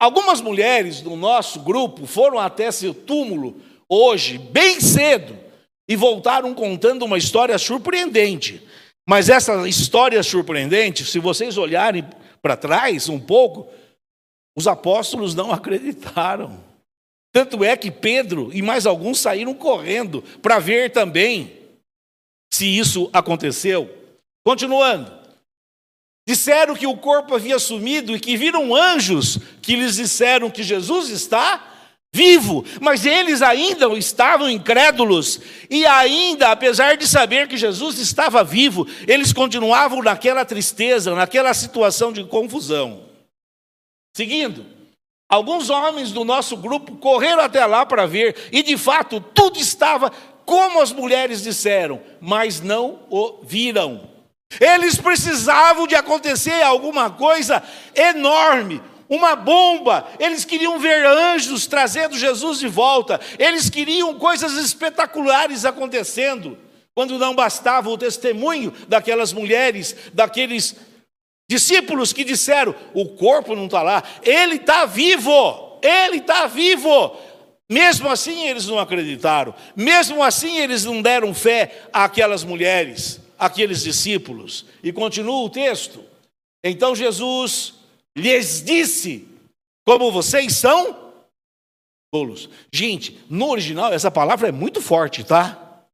[0.00, 3.60] algumas mulheres do nosso grupo foram até seu túmulo
[3.94, 5.38] hoje, bem cedo,
[5.88, 8.62] e voltaram contando uma história surpreendente.
[9.06, 12.04] Mas essa história surpreendente, se vocês olharem
[12.40, 13.68] para trás um pouco,
[14.56, 16.62] os apóstolos não acreditaram.
[17.32, 21.52] Tanto é que Pedro e mais alguns saíram correndo para ver também
[22.52, 23.92] se isso aconteceu.
[24.46, 25.12] Continuando.
[26.26, 31.10] Disseram que o corpo havia sumido e que viram anjos que lhes disseram que Jesus
[31.10, 31.73] está
[32.14, 38.86] vivo, mas eles ainda estavam incrédulos e ainda, apesar de saber que Jesus estava vivo,
[39.08, 43.02] eles continuavam naquela tristeza, naquela situação de confusão.
[44.16, 44.64] Seguindo,
[45.28, 50.12] alguns homens do nosso grupo correram até lá para ver e de fato tudo estava
[50.46, 54.08] como as mulheres disseram, mas não o viram.
[54.60, 57.60] Eles precisavam de acontecer alguma coisa
[57.92, 58.80] enorme,
[59.14, 60.06] uma bomba.
[60.18, 63.20] Eles queriam ver anjos trazendo Jesus de volta.
[63.38, 66.58] Eles queriam coisas espetaculares acontecendo.
[66.94, 70.76] Quando não bastava o testemunho daquelas mulheres, daqueles
[71.48, 77.16] discípulos que disseram: o corpo não está lá, ele está vivo, ele está vivo.
[77.70, 79.54] Mesmo assim, eles não acreditaram.
[79.74, 84.66] Mesmo assim, eles não deram fé àquelas mulheres, àqueles discípulos.
[84.82, 86.04] E continua o texto.
[86.62, 87.74] Então Jesus
[88.16, 89.28] lhes disse:
[89.86, 91.04] Como vocês são
[92.14, 92.48] tolos.
[92.72, 95.84] Gente, no original, essa palavra é muito forte, tá?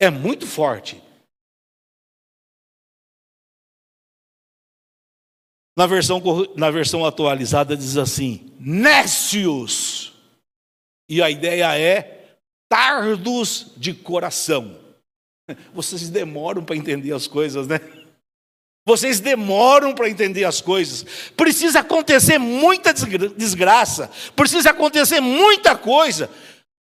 [0.00, 1.02] É muito forte.
[5.76, 6.22] Na versão,
[6.56, 10.14] na versão atualizada diz assim: nécios.
[11.08, 14.80] E a ideia é tardos de coração.
[15.74, 17.78] Vocês demoram para entender as coisas, né?
[18.86, 21.04] Vocês demoram para entender as coisas.
[21.36, 26.30] Precisa acontecer muita desgraça, precisa acontecer muita coisa.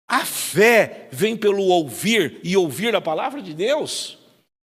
[0.08, 4.18] A fé vem pelo ouvir e ouvir a palavra de Deus.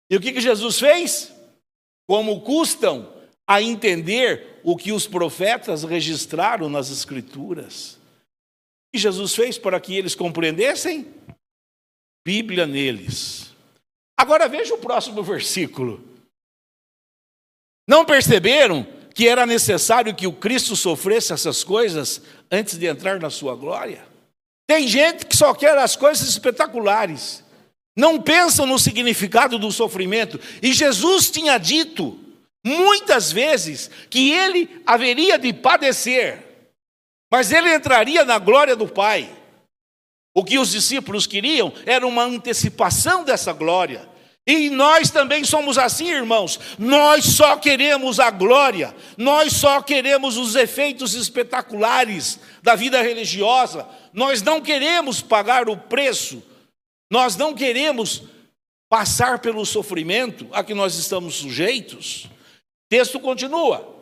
[0.09, 1.33] E o que, que Jesus fez?
[2.07, 3.13] Como custam
[3.45, 7.93] a entender o que os profetas registraram nas Escrituras.
[7.93, 11.13] O que Jesus fez para que eles compreendessem?
[12.25, 13.53] Bíblia neles.
[14.17, 16.16] Agora veja o próximo versículo.
[17.87, 22.21] Não perceberam que era necessário que o Cristo sofresse essas coisas
[22.51, 24.05] antes de entrar na sua glória?
[24.67, 27.43] Tem gente que só quer as coisas espetaculares,
[27.97, 30.39] não pensam no significado do sofrimento.
[30.61, 32.19] E Jesus tinha dito
[32.63, 36.43] muitas vezes que ele haveria de padecer,
[37.31, 39.27] mas ele entraria na glória do Pai.
[40.35, 44.07] O que os discípulos queriam era uma antecipação dessa glória.
[44.47, 46.57] E nós também somos assim, irmãos.
[46.79, 53.85] Nós só queremos a glória, nós só queremos os efeitos espetaculares da vida religiosa.
[54.13, 56.41] Nós não queremos pagar o preço,
[57.11, 58.23] nós não queremos
[58.89, 62.23] passar pelo sofrimento a que nós estamos sujeitos.
[62.25, 63.95] O texto continua.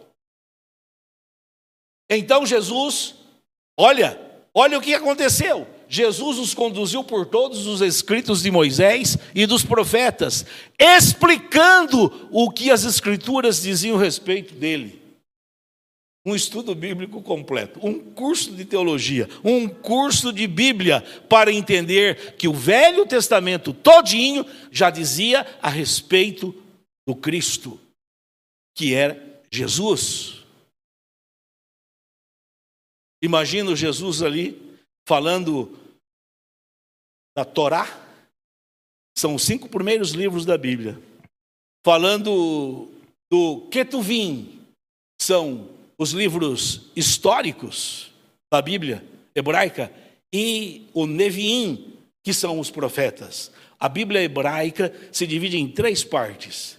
[2.08, 3.15] Então Jesus,
[3.75, 4.21] olha,
[4.53, 5.67] olha o que aconteceu.
[5.95, 10.45] Jesus os conduziu por todos os escritos de Moisés e dos profetas,
[10.77, 15.01] explicando o que as escrituras diziam a respeito dele.
[16.25, 22.47] Um estudo bíblico completo, um curso de teologia, um curso de Bíblia para entender que
[22.47, 26.53] o Velho Testamento todinho já dizia a respeito
[27.08, 27.79] do Cristo,
[28.75, 30.43] que era Jesus.
[33.23, 34.62] Imagina Jesus ali
[35.08, 35.85] falando
[37.36, 37.88] da Torá,
[39.17, 41.00] são os cinco primeiros livros da Bíblia,
[41.86, 42.89] falando
[43.32, 44.62] do Ketuvim,
[45.21, 48.12] são os livros históricos
[48.52, 49.91] da Bíblia hebraica,
[50.34, 51.93] e o Neviim,
[52.24, 53.52] que são os profetas.
[53.80, 56.78] A Bíblia hebraica se divide em três partes.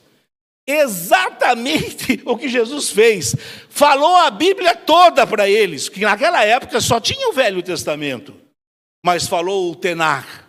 [0.67, 3.35] Exatamente o que Jesus fez.
[3.69, 8.35] Falou a Bíblia toda para eles, que naquela época só tinha o Velho Testamento.
[9.05, 10.46] Mas falou o Tenar,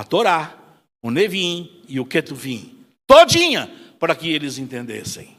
[0.00, 0.58] a Torá,
[1.02, 2.84] o Nevim e o Ketuvim.
[3.06, 5.36] Todinha, para que eles entendessem.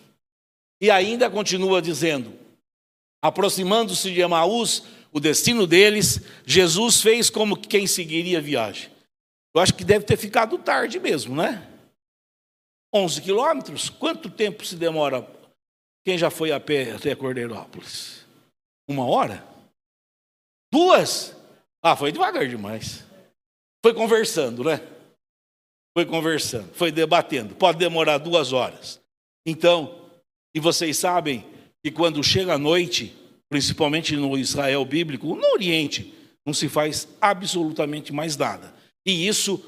[0.79, 2.31] E ainda continua dizendo:
[3.23, 8.91] aproximando-se de Emaús, o destino deles, Jesus fez como quem seguiria a viagem.
[9.53, 11.67] Eu acho que deve ter ficado tarde mesmo, né?
[12.93, 13.89] 11 quilômetros?
[13.89, 15.27] Quanto tempo se demora?
[16.05, 18.25] Quem já foi a pé até Cordeirópolis?
[18.87, 19.43] Uma hora?
[20.71, 21.35] Duas?
[21.81, 23.10] Ah, foi devagar demais.
[23.83, 24.81] Foi conversando, né?
[25.95, 27.55] Foi conversando, foi debatendo.
[27.55, 29.01] Pode demorar duas horas.
[29.45, 30.09] Então,
[30.55, 31.45] e vocês sabem
[31.83, 33.15] que quando chega a noite,
[33.49, 36.13] principalmente no Israel bíblico, no Oriente,
[36.45, 38.73] não se faz absolutamente mais nada.
[39.05, 39.63] E isso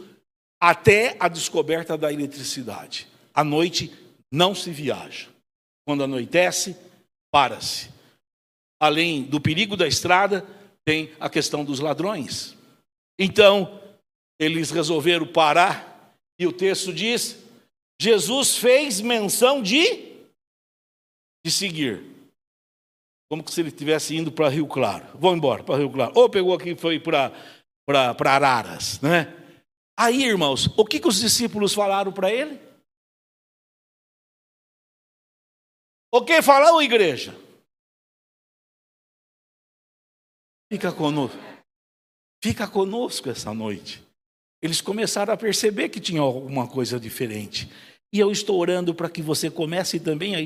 [0.61, 3.07] até a descoberta da eletricidade.
[3.33, 3.91] à noite
[4.31, 5.27] não se viaja.
[5.85, 6.77] Quando anoitece,
[7.31, 7.89] para-se.
[8.79, 10.45] Além do perigo da estrada,
[10.85, 12.55] tem a questão dos ladrões.
[13.19, 13.81] Então,
[14.43, 17.37] eles resolveram parar, e o texto diz:
[17.99, 20.27] Jesus fez menção de,
[21.45, 22.03] de seguir.
[23.31, 25.17] Como se ele estivesse indo para Rio Claro.
[25.17, 26.11] Vou embora para Rio Claro.
[26.15, 27.31] Ou pegou aqui e foi para
[28.25, 29.39] Araras, né?
[29.97, 32.59] Aí, irmãos, o que, que os discípulos falaram para ele?
[36.11, 37.33] O que falou, igreja?
[40.71, 41.37] Fica conosco.
[42.43, 44.02] Fica conosco essa noite.
[44.63, 47.69] Eles começaram a perceber que tinha alguma coisa diferente.
[48.13, 50.39] E eu estou orando para que você comece também a,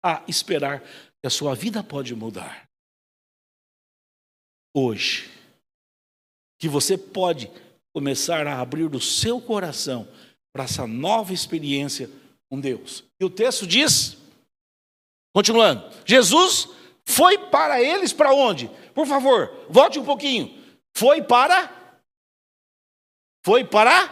[0.00, 2.68] a esperar que a sua vida pode mudar.
[4.72, 5.28] Hoje.
[6.60, 7.50] Que você pode
[7.92, 10.06] começar a abrir o seu coração
[10.52, 12.08] para essa nova experiência
[12.48, 13.02] com Deus.
[13.20, 14.18] E o texto diz,
[15.34, 16.68] continuando, Jesus
[17.04, 18.70] foi para eles para onde?
[18.94, 20.56] Por favor, volte um pouquinho.
[20.94, 21.81] Foi para
[23.44, 24.10] foi para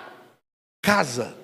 [0.82, 1.36] casa.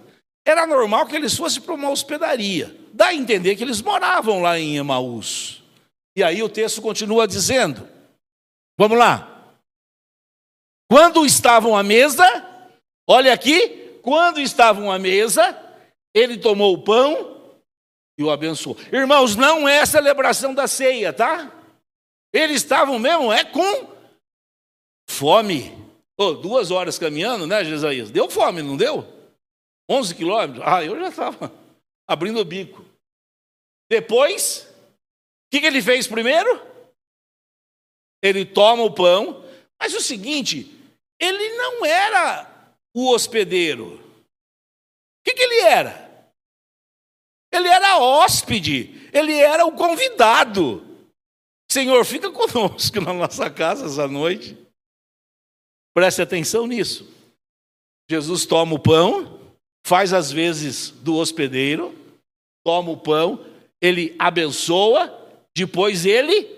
[0.46, 2.76] Era normal que eles fossem para uma hospedaria.
[2.92, 5.62] Dá a entender que eles moravam lá em Emaús.
[6.16, 7.88] E aí o texto continua dizendo:
[8.78, 9.32] Vamos lá.
[10.88, 12.24] Quando estavam à mesa,
[13.08, 15.58] olha aqui, quando estavam à mesa,
[16.14, 17.50] ele tomou o pão
[18.16, 18.76] e o abençoou.
[18.92, 21.52] Irmãos, não é celebração da ceia, tá?
[22.32, 23.88] Eles estavam mesmo, é com
[25.10, 25.85] fome.
[26.18, 28.10] Oh, duas horas caminhando, né, Jesaías?
[28.10, 29.06] Deu fome, não deu?
[29.88, 30.64] 11 quilômetros?
[30.66, 31.52] Ah, eu já estava
[32.08, 32.84] abrindo o bico.
[33.90, 36.60] Depois, o que, que ele fez primeiro?
[38.22, 39.44] Ele toma o pão,
[39.78, 40.72] mas o seguinte,
[41.20, 43.96] ele não era o hospedeiro.
[43.96, 46.06] O que, que ele era?
[47.52, 50.82] Ele era hóspede, ele era o convidado.
[51.70, 54.65] Senhor, fica conosco na nossa casa essa noite.
[55.96, 57.10] Preste atenção nisso.
[58.10, 59.40] Jesus toma o pão,
[59.86, 61.94] faz as vezes do hospedeiro,
[62.62, 63.42] toma o pão,
[63.80, 65.08] ele abençoa,
[65.56, 66.54] depois ele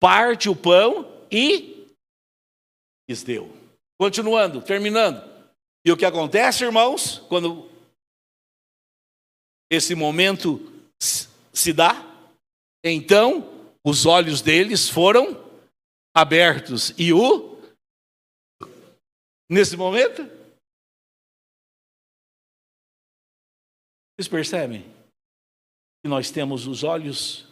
[0.00, 1.86] parte o pão e
[3.08, 3.48] lhes deu.
[3.96, 5.22] Continuando, terminando.
[5.86, 7.70] E o que acontece, irmãos, quando
[9.70, 10.60] esse momento
[11.00, 12.04] se dá?
[12.82, 15.48] Então, os olhos deles foram
[16.12, 17.47] abertos e o
[19.48, 20.38] nesse momento
[24.18, 24.82] Vocês percebem
[26.02, 27.46] que nós temos os olhos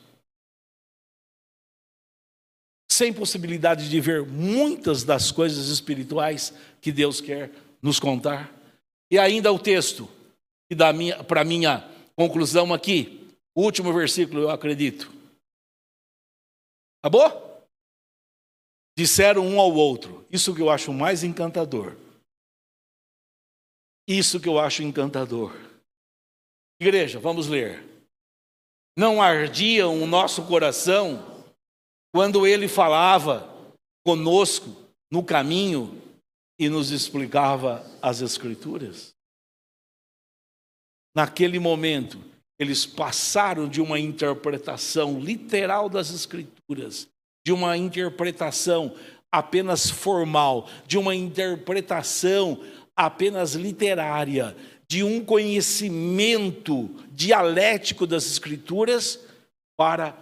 [2.90, 8.52] sem possibilidade de ver muitas das coisas espirituais que Deus quer nos contar.
[9.08, 10.08] E ainda o texto,
[10.68, 10.92] que dá
[11.28, 15.12] para minha conclusão aqui, o último versículo, eu acredito.
[17.00, 17.45] Acabou?
[18.96, 21.96] Disseram um ao outro, isso que eu acho mais encantador.
[24.08, 25.52] Isso que eu acho encantador.
[26.80, 27.84] Igreja, vamos ler.
[28.96, 31.44] Não ardia o nosso coração
[32.14, 33.52] quando ele falava
[34.04, 34.74] conosco
[35.10, 36.00] no caminho
[36.58, 39.14] e nos explicava as Escrituras.
[41.14, 42.22] Naquele momento,
[42.58, 47.08] eles passaram de uma interpretação literal das Escrituras,
[47.46, 48.92] de uma interpretação
[49.30, 52.60] apenas formal, de uma interpretação
[52.96, 54.56] apenas literária,
[54.88, 59.24] de um conhecimento dialético das Escrituras,
[59.78, 60.12] para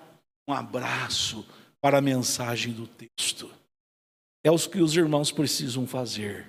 [0.47, 1.47] um abraço,
[1.81, 3.51] para a mensagem do texto.
[4.45, 6.47] É o que os irmãos precisam fazer.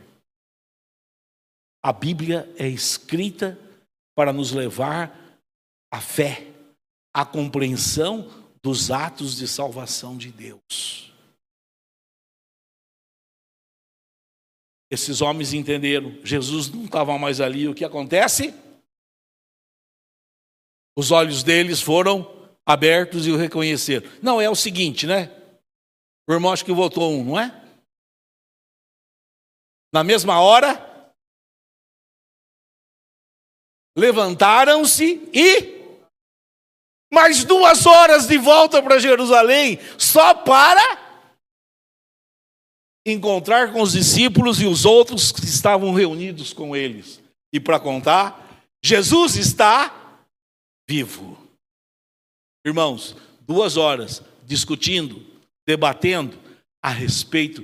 [1.82, 3.58] A Bíblia é escrita
[4.14, 5.40] para nos levar
[5.90, 6.48] à fé,
[7.14, 11.14] à compreensão dos atos de salvação de Deus.
[14.90, 18.56] Esses homens entenderam, Jesus não estava mais ali, o que acontece?
[20.98, 22.26] Os olhos deles foram
[22.66, 24.10] abertos e o reconheceram.
[24.20, 25.28] Não, é o seguinte, né?
[26.28, 27.52] O irmão acho que votou um, não é?
[29.94, 31.14] Na mesma hora,
[33.96, 35.75] levantaram-se e
[37.12, 41.06] mais duas horas de volta para Jerusalém, só para
[43.06, 47.22] encontrar com os discípulos e os outros que estavam reunidos com eles.
[47.54, 50.20] E para contar, Jesus está
[50.90, 51.38] vivo.
[52.66, 55.24] Irmãos, duas horas discutindo,
[55.68, 56.38] debatendo
[56.84, 57.64] a respeito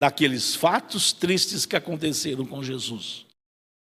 [0.00, 3.26] daqueles fatos tristes que aconteceram com Jesus.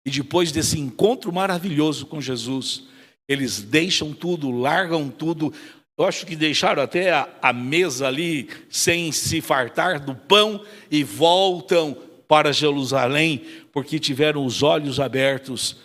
[0.06, 2.84] E depois desse encontro maravilhoso com Jesus,
[3.28, 5.52] eles deixam tudo, largam tudo.
[5.98, 11.02] Eu acho que deixaram até a, a mesa ali sem se fartar do pão e
[11.02, 11.96] voltam
[12.28, 15.76] para Jerusalém, porque tiveram os olhos abertos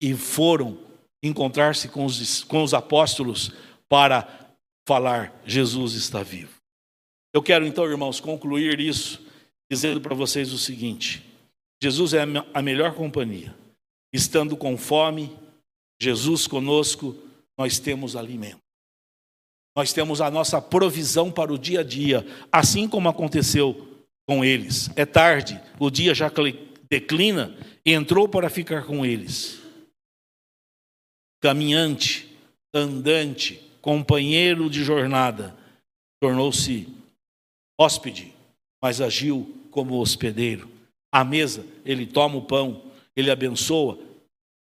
[0.00, 0.78] e foram
[1.22, 3.52] encontrar-se com os, com os apóstolos
[3.88, 4.26] para
[4.86, 6.50] falar: Jesus está vivo.
[7.32, 9.24] Eu quero então, irmãos, concluir isso
[9.70, 11.24] dizendo para vocês o seguinte:
[11.82, 13.54] Jesus é a melhor companhia.
[14.12, 15.34] Estando com fome,
[16.02, 17.16] Jesus conosco,
[17.56, 18.58] nós temos alimento.
[19.76, 24.90] Nós temos a nossa provisão para o dia a dia, assim como aconteceu com eles.
[24.96, 26.28] É tarde, o dia já
[26.90, 29.62] declina e entrou para ficar com eles.
[31.40, 32.36] Caminhante,
[32.74, 35.56] andante, companheiro de jornada,
[36.20, 36.88] tornou-se
[37.80, 38.34] hóspede,
[38.82, 40.68] mas agiu como hospedeiro.
[41.12, 44.00] À mesa, ele toma o pão, ele abençoa,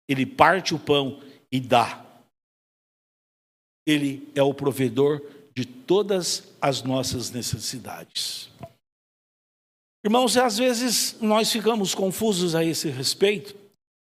[0.10, 1.22] ele parte o pão
[1.52, 2.06] e dá.
[3.86, 5.22] Ele é o provedor
[5.56, 8.50] de todas as nossas necessidades.
[10.06, 13.56] Irmãos, às vezes nós ficamos confusos a esse respeito,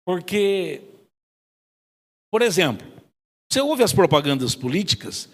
[0.06, 0.82] porque,
[2.32, 2.86] por exemplo,
[3.50, 5.30] você ouve as propagandas políticas,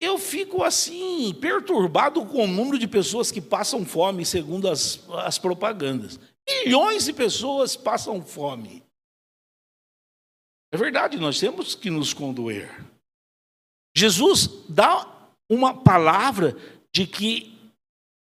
[0.00, 5.38] eu fico assim, perturbado com o número de pessoas que passam fome, segundo as, as
[5.38, 6.20] propagandas.
[6.46, 8.83] Milhões de pessoas passam fome.
[10.74, 12.68] É verdade, nós temos que nos condoer.
[13.96, 15.06] Jesus dá
[15.48, 16.56] uma palavra
[16.92, 17.56] de que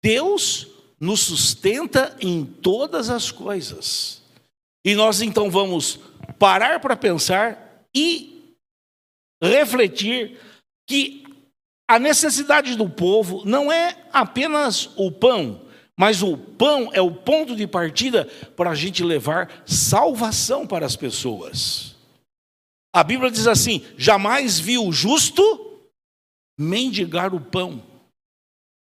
[0.03, 0.67] Deus
[0.99, 4.21] nos sustenta em todas as coisas.
[4.85, 6.01] E nós então vamos
[6.41, 8.53] parar para pensar e
[9.41, 10.37] refletir
[10.89, 11.23] que
[11.89, 17.55] a necessidade do povo não é apenas o pão, mas o pão é o ponto
[17.55, 18.25] de partida
[18.57, 21.90] para a gente levar salvação para as pessoas.
[22.93, 25.43] A Bíblia diz assim: jamais viu o justo
[26.59, 27.83] mendigar o pão.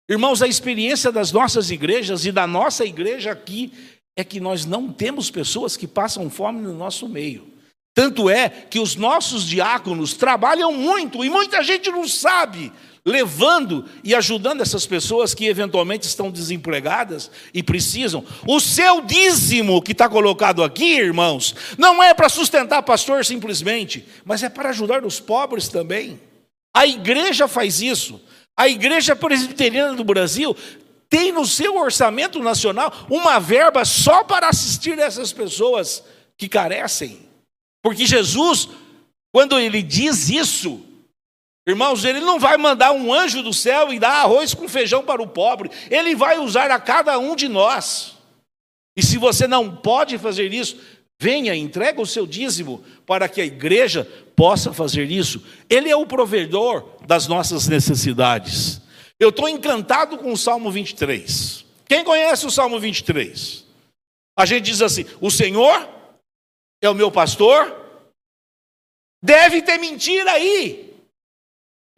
[0.09, 3.71] Irmãos, a experiência das nossas igrejas e da nossa igreja aqui
[4.17, 7.47] é que nós não temos pessoas que passam fome no nosso meio.
[7.93, 12.71] Tanto é que os nossos diáconos trabalham muito e muita gente não sabe,
[13.05, 18.23] levando e ajudando essas pessoas que eventualmente estão desempregadas e precisam.
[18.47, 24.43] O seu dízimo que está colocado aqui, irmãos, não é para sustentar pastor simplesmente, mas
[24.43, 26.19] é para ajudar os pobres também.
[26.73, 28.21] A igreja faz isso.
[28.59, 30.53] A Igreja Presbiteriana do Brasil
[31.09, 36.03] tem no seu orçamento nacional uma verba só para assistir essas pessoas
[36.37, 37.19] que carecem.
[37.81, 38.67] Porque Jesus,
[39.31, 40.85] quando ele diz isso,
[41.69, 45.21] irmãos, ele não vai mandar um anjo do céu e dar arroz com feijão para
[45.21, 48.17] o pobre, ele vai usar a cada um de nós.
[48.97, 50.77] E se você não pode fazer isso,
[51.21, 54.03] venha, entrega o seu dízimo para que a igreja
[54.35, 55.45] possa fazer isso.
[55.69, 58.81] Ele é o provedor das nossas necessidades.
[59.19, 61.65] Eu estou encantado com o Salmo 23.
[61.87, 63.65] Quem conhece o Salmo 23?
[64.37, 65.89] A gente diz assim: O Senhor
[66.81, 67.77] é o meu pastor.
[69.21, 70.88] Deve ter mentira aí.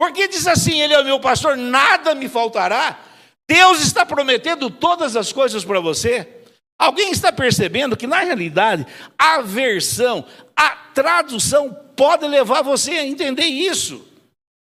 [0.02, 3.00] Porque diz assim: Ele é o meu pastor, nada me faltará.
[3.48, 6.42] Deus está prometendo todas as coisas para você.
[6.76, 8.84] Alguém está percebendo que, na realidade,
[9.16, 10.26] a versão,
[10.56, 14.04] a tradução pode levar você a entender isso.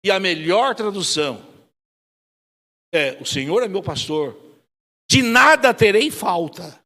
[0.05, 1.45] E a melhor tradução
[2.95, 4.39] é: O Senhor é meu pastor,
[5.11, 6.81] de nada terei falta.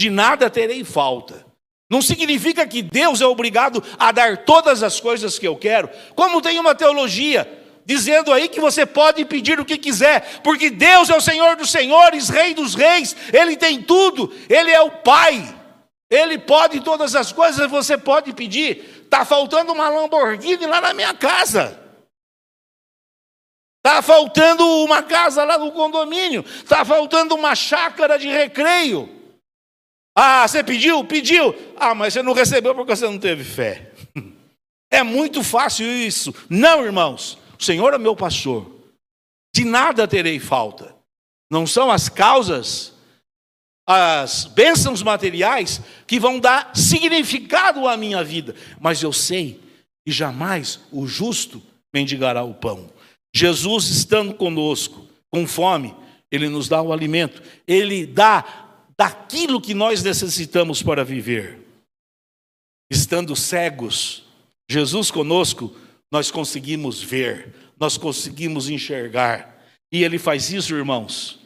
[0.00, 1.45] De nada terei falta.
[1.88, 6.42] Não significa que Deus é obrigado a dar todas as coisas que eu quero, como
[6.42, 11.16] tem uma teologia dizendo aí que você pode pedir o que quiser, porque Deus é
[11.16, 15.54] o Senhor dos senhores, Rei dos reis, Ele tem tudo, Ele é o Pai,
[16.10, 19.04] Ele pode todas as coisas, você pode pedir.
[19.04, 21.80] Está faltando uma Lamborghini lá na minha casa.
[23.78, 26.44] Está faltando uma casa lá no condomínio.
[26.44, 29.15] Está faltando uma chácara de recreio.
[30.18, 31.04] Ah, você pediu?
[31.04, 31.54] Pediu.
[31.76, 33.92] Ah, mas você não recebeu porque você não teve fé.
[34.88, 36.32] É muito fácil isso.
[36.48, 37.36] Não, irmãos.
[37.58, 38.70] O Senhor é meu pastor,
[39.54, 40.94] de nada terei falta.
[41.50, 42.92] Não são as causas,
[43.88, 49.60] as bênçãos materiais que vão dar significado à minha vida, mas eu sei
[50.04, 51.62] que jamais o justo
[51.94, 52.90] mendigará o pão.
[53.34, 55.94] Jesus estando conosco, com fome,
[56.30, 58.65] ele nos dá o alimento, ele dá
[58.98, 61.60] daquilo que nós necessitamos para viver.
[62.90, 64.24] Estando cegos,
[64.68, 65.76] Jesus conosco,
[66.10, 69.56] nós conseguimos ver, nós conseguimos enxergar.
[69.92, 71.38] E Ele faz isso, irmãos,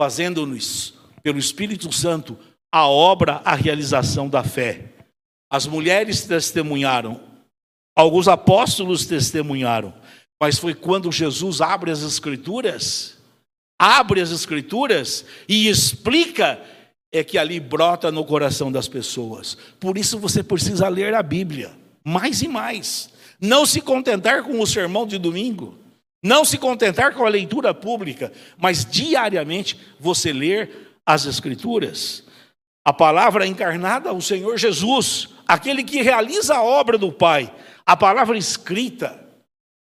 [0.00, 2.38] fazendo-nos, pelo Espírito Santo,
[2.72, 4.92] a obra, a realização da fé.
[5.50, 7.20] As mulheres testemunharam,
[7.96, 9.94] alguns apóstolos testemunharam,
[10.40, 13.13] mas foi quando Jesus abre as Escrituras,
[13.78, 16.60] abre as Escrituras e explica,
[17.12, 19.56] é que ali brota no coração das pessoas.
[19.78, 21.72] Por isso você precisa ler a Bíblia,
[22.04, 23.10] mais e mais.
[23.40, 25.78] Não se contentar com o sermão de domingo,
[26.22, 32.24] não se contentar com a leitura pública, mas diariamente você ler as Escrituras.
[32.84, 37.52] A palavra encarnada, o Senhor Jesus, aquele que realiza a obra do Pai,
[37.86, 39.22] a palavra escrita,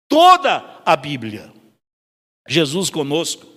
[0.10, 1.52] toda a Bíblia.
[2.48, 3.51] Jesus conosco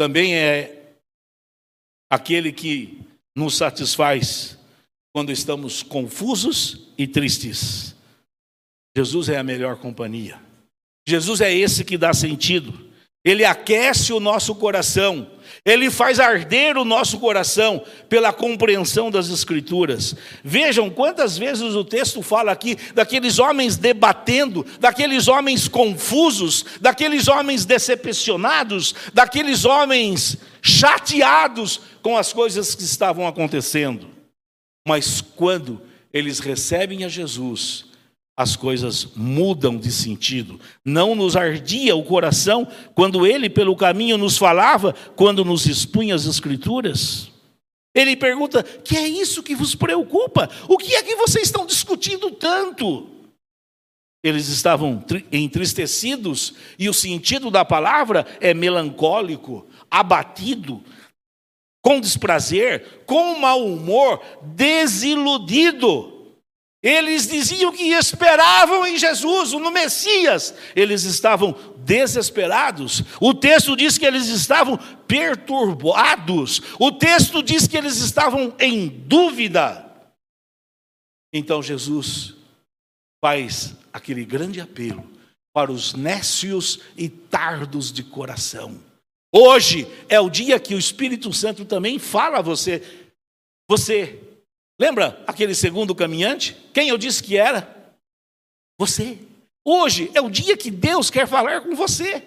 [0.00, 0.94] também é
[2.08, 3.02] aquele que
[3.36, 4.56] nos satisfaz
[5.12, 7.94] quando estamos confusos e tristes.
[8.96, 10.40] Jesus é a melhor companhia.
[11.06, 12.90] Jesus é esse que dá sentido.
[13.22, 15.30] Ele aquece o nosso coração,
[15.64, 20.14] ele faz arder o nosso coração pela compreensão das Escrituras.
[20.42, 27.64] Vejam quantas vezes o texto fala aqui daqueles homens debatendo, daqueles homens confusos, daqueles homens
[27.64, 34.08] decepcionados, daqueles homens chateados com as coisas que estavam acontecendo.
[34.86, 35.80] Mas quando
[36.12, 37.89] eles recebem a Jesus,
[38.36, 40.58] as coisas mudam de sentido.
[40.84, 46.26] Não nos ardia o coração quando ele, pelo caminho, nos falava, quando nos expunha as
[46.26, 47.30] Escrituras.
[47.94, 50.48] Ele pergunta: que é isso que vos preocupa?
[50.68, 53.08] O que é que vocês estão discutindo tanto?
[54.22, 55.02] Eles estavam
[55.32, 60.82] entristecidos, e o sentido da palavra é melancólico, abatido,
[61.82, 66.19] com desprazer, com mau humor, desiludido.
[66.82, 70.54] Eles diziam que esperavam em Jesus, no Messias.
[70.74, 73.02] Eles estavam desesperados.
[73.20, 76.62] O texto diz que eles estavam perturbados.
[76.78, 79.86] O texto diz que eles estavam em dúvida.
[81.32, 82.34] Então Jesus
[83.22, 85.06] faz aquele grande apelo
[85.52, 88.80] para os nécios e tardos de coração.
[89.32, 92.82] Hoje é o dia que o Espírito Santo também fala a você.
[93.68, 94.29] Você
[94.80, 96.54] Lembra aquele segundo caminhante?
[96.72, 97.94] Quem eu disse que era?
[98.78, 99.18] Você.
[99.62, 102.26] Hoje é o dia que Deus quer falar com você.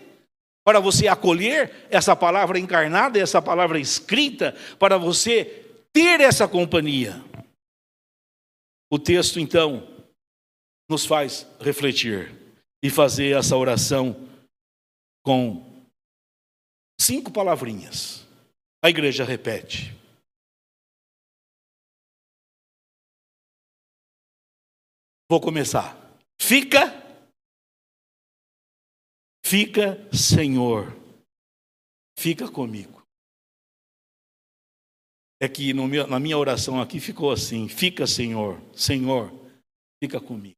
[0.63, 7.19] Para você acolher essa palavra encarnada, essa palavra escrita, para você ter essa companhia.
[8.91, 9.87] O texto, então,
[10.87, 12.31] nos faz refletir
[12.83, 14.29] e fazer essa oração
[15.25, 15.83] com
[17.01, 18.27] cinco palavrinhas.
[18.83, 20.02] A igreja repete.
[25.33, 25.97] Vou começar.
[26.39, 26.93] Fica,
[29.43, 30.95] fica, Senhor,
[32.19, 33.01] fica comigo.
[35.41, 39.33] É que meu, na minha oração aqui ficou assim: fica, Senhor, Senhor,
[39.99, 40.53] fica comigo.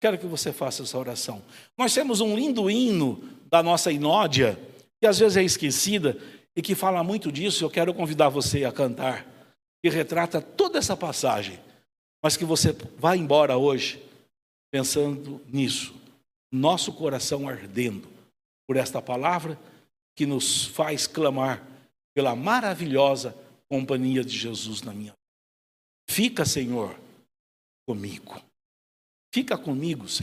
[0.00, 1.44] Quero que você faça essa oração.
[1.76, 4.58] Nós temos um lindo hino da nossa inódia,
[5.02, 6.16] que às vezes é esquecida
[6.56, 7.62] e que fala muito disso.
[7.62, 9.26] Eu quero convidar você a cantar,
[9.84, 11.60] que retrata toda essa passagem
[12.22, 14.02] mas que você vá embora hoje
[14.70, 15.94] pensando nisso,
[16.50, 18.08] nosso coração ardendo
[18.66, 19.58] por esta palavra
[20.14, 21.66] que nos faz clamar
[22.14, 23.36] pela maravilhosa
[23.68, 25.16] companhia de Jesus na minha vida.
[26.08, 26.94] Fica, Senhor,
[27.86, 28.40] comigo.
[29.34, 30.20] Fica comigo, Senhor.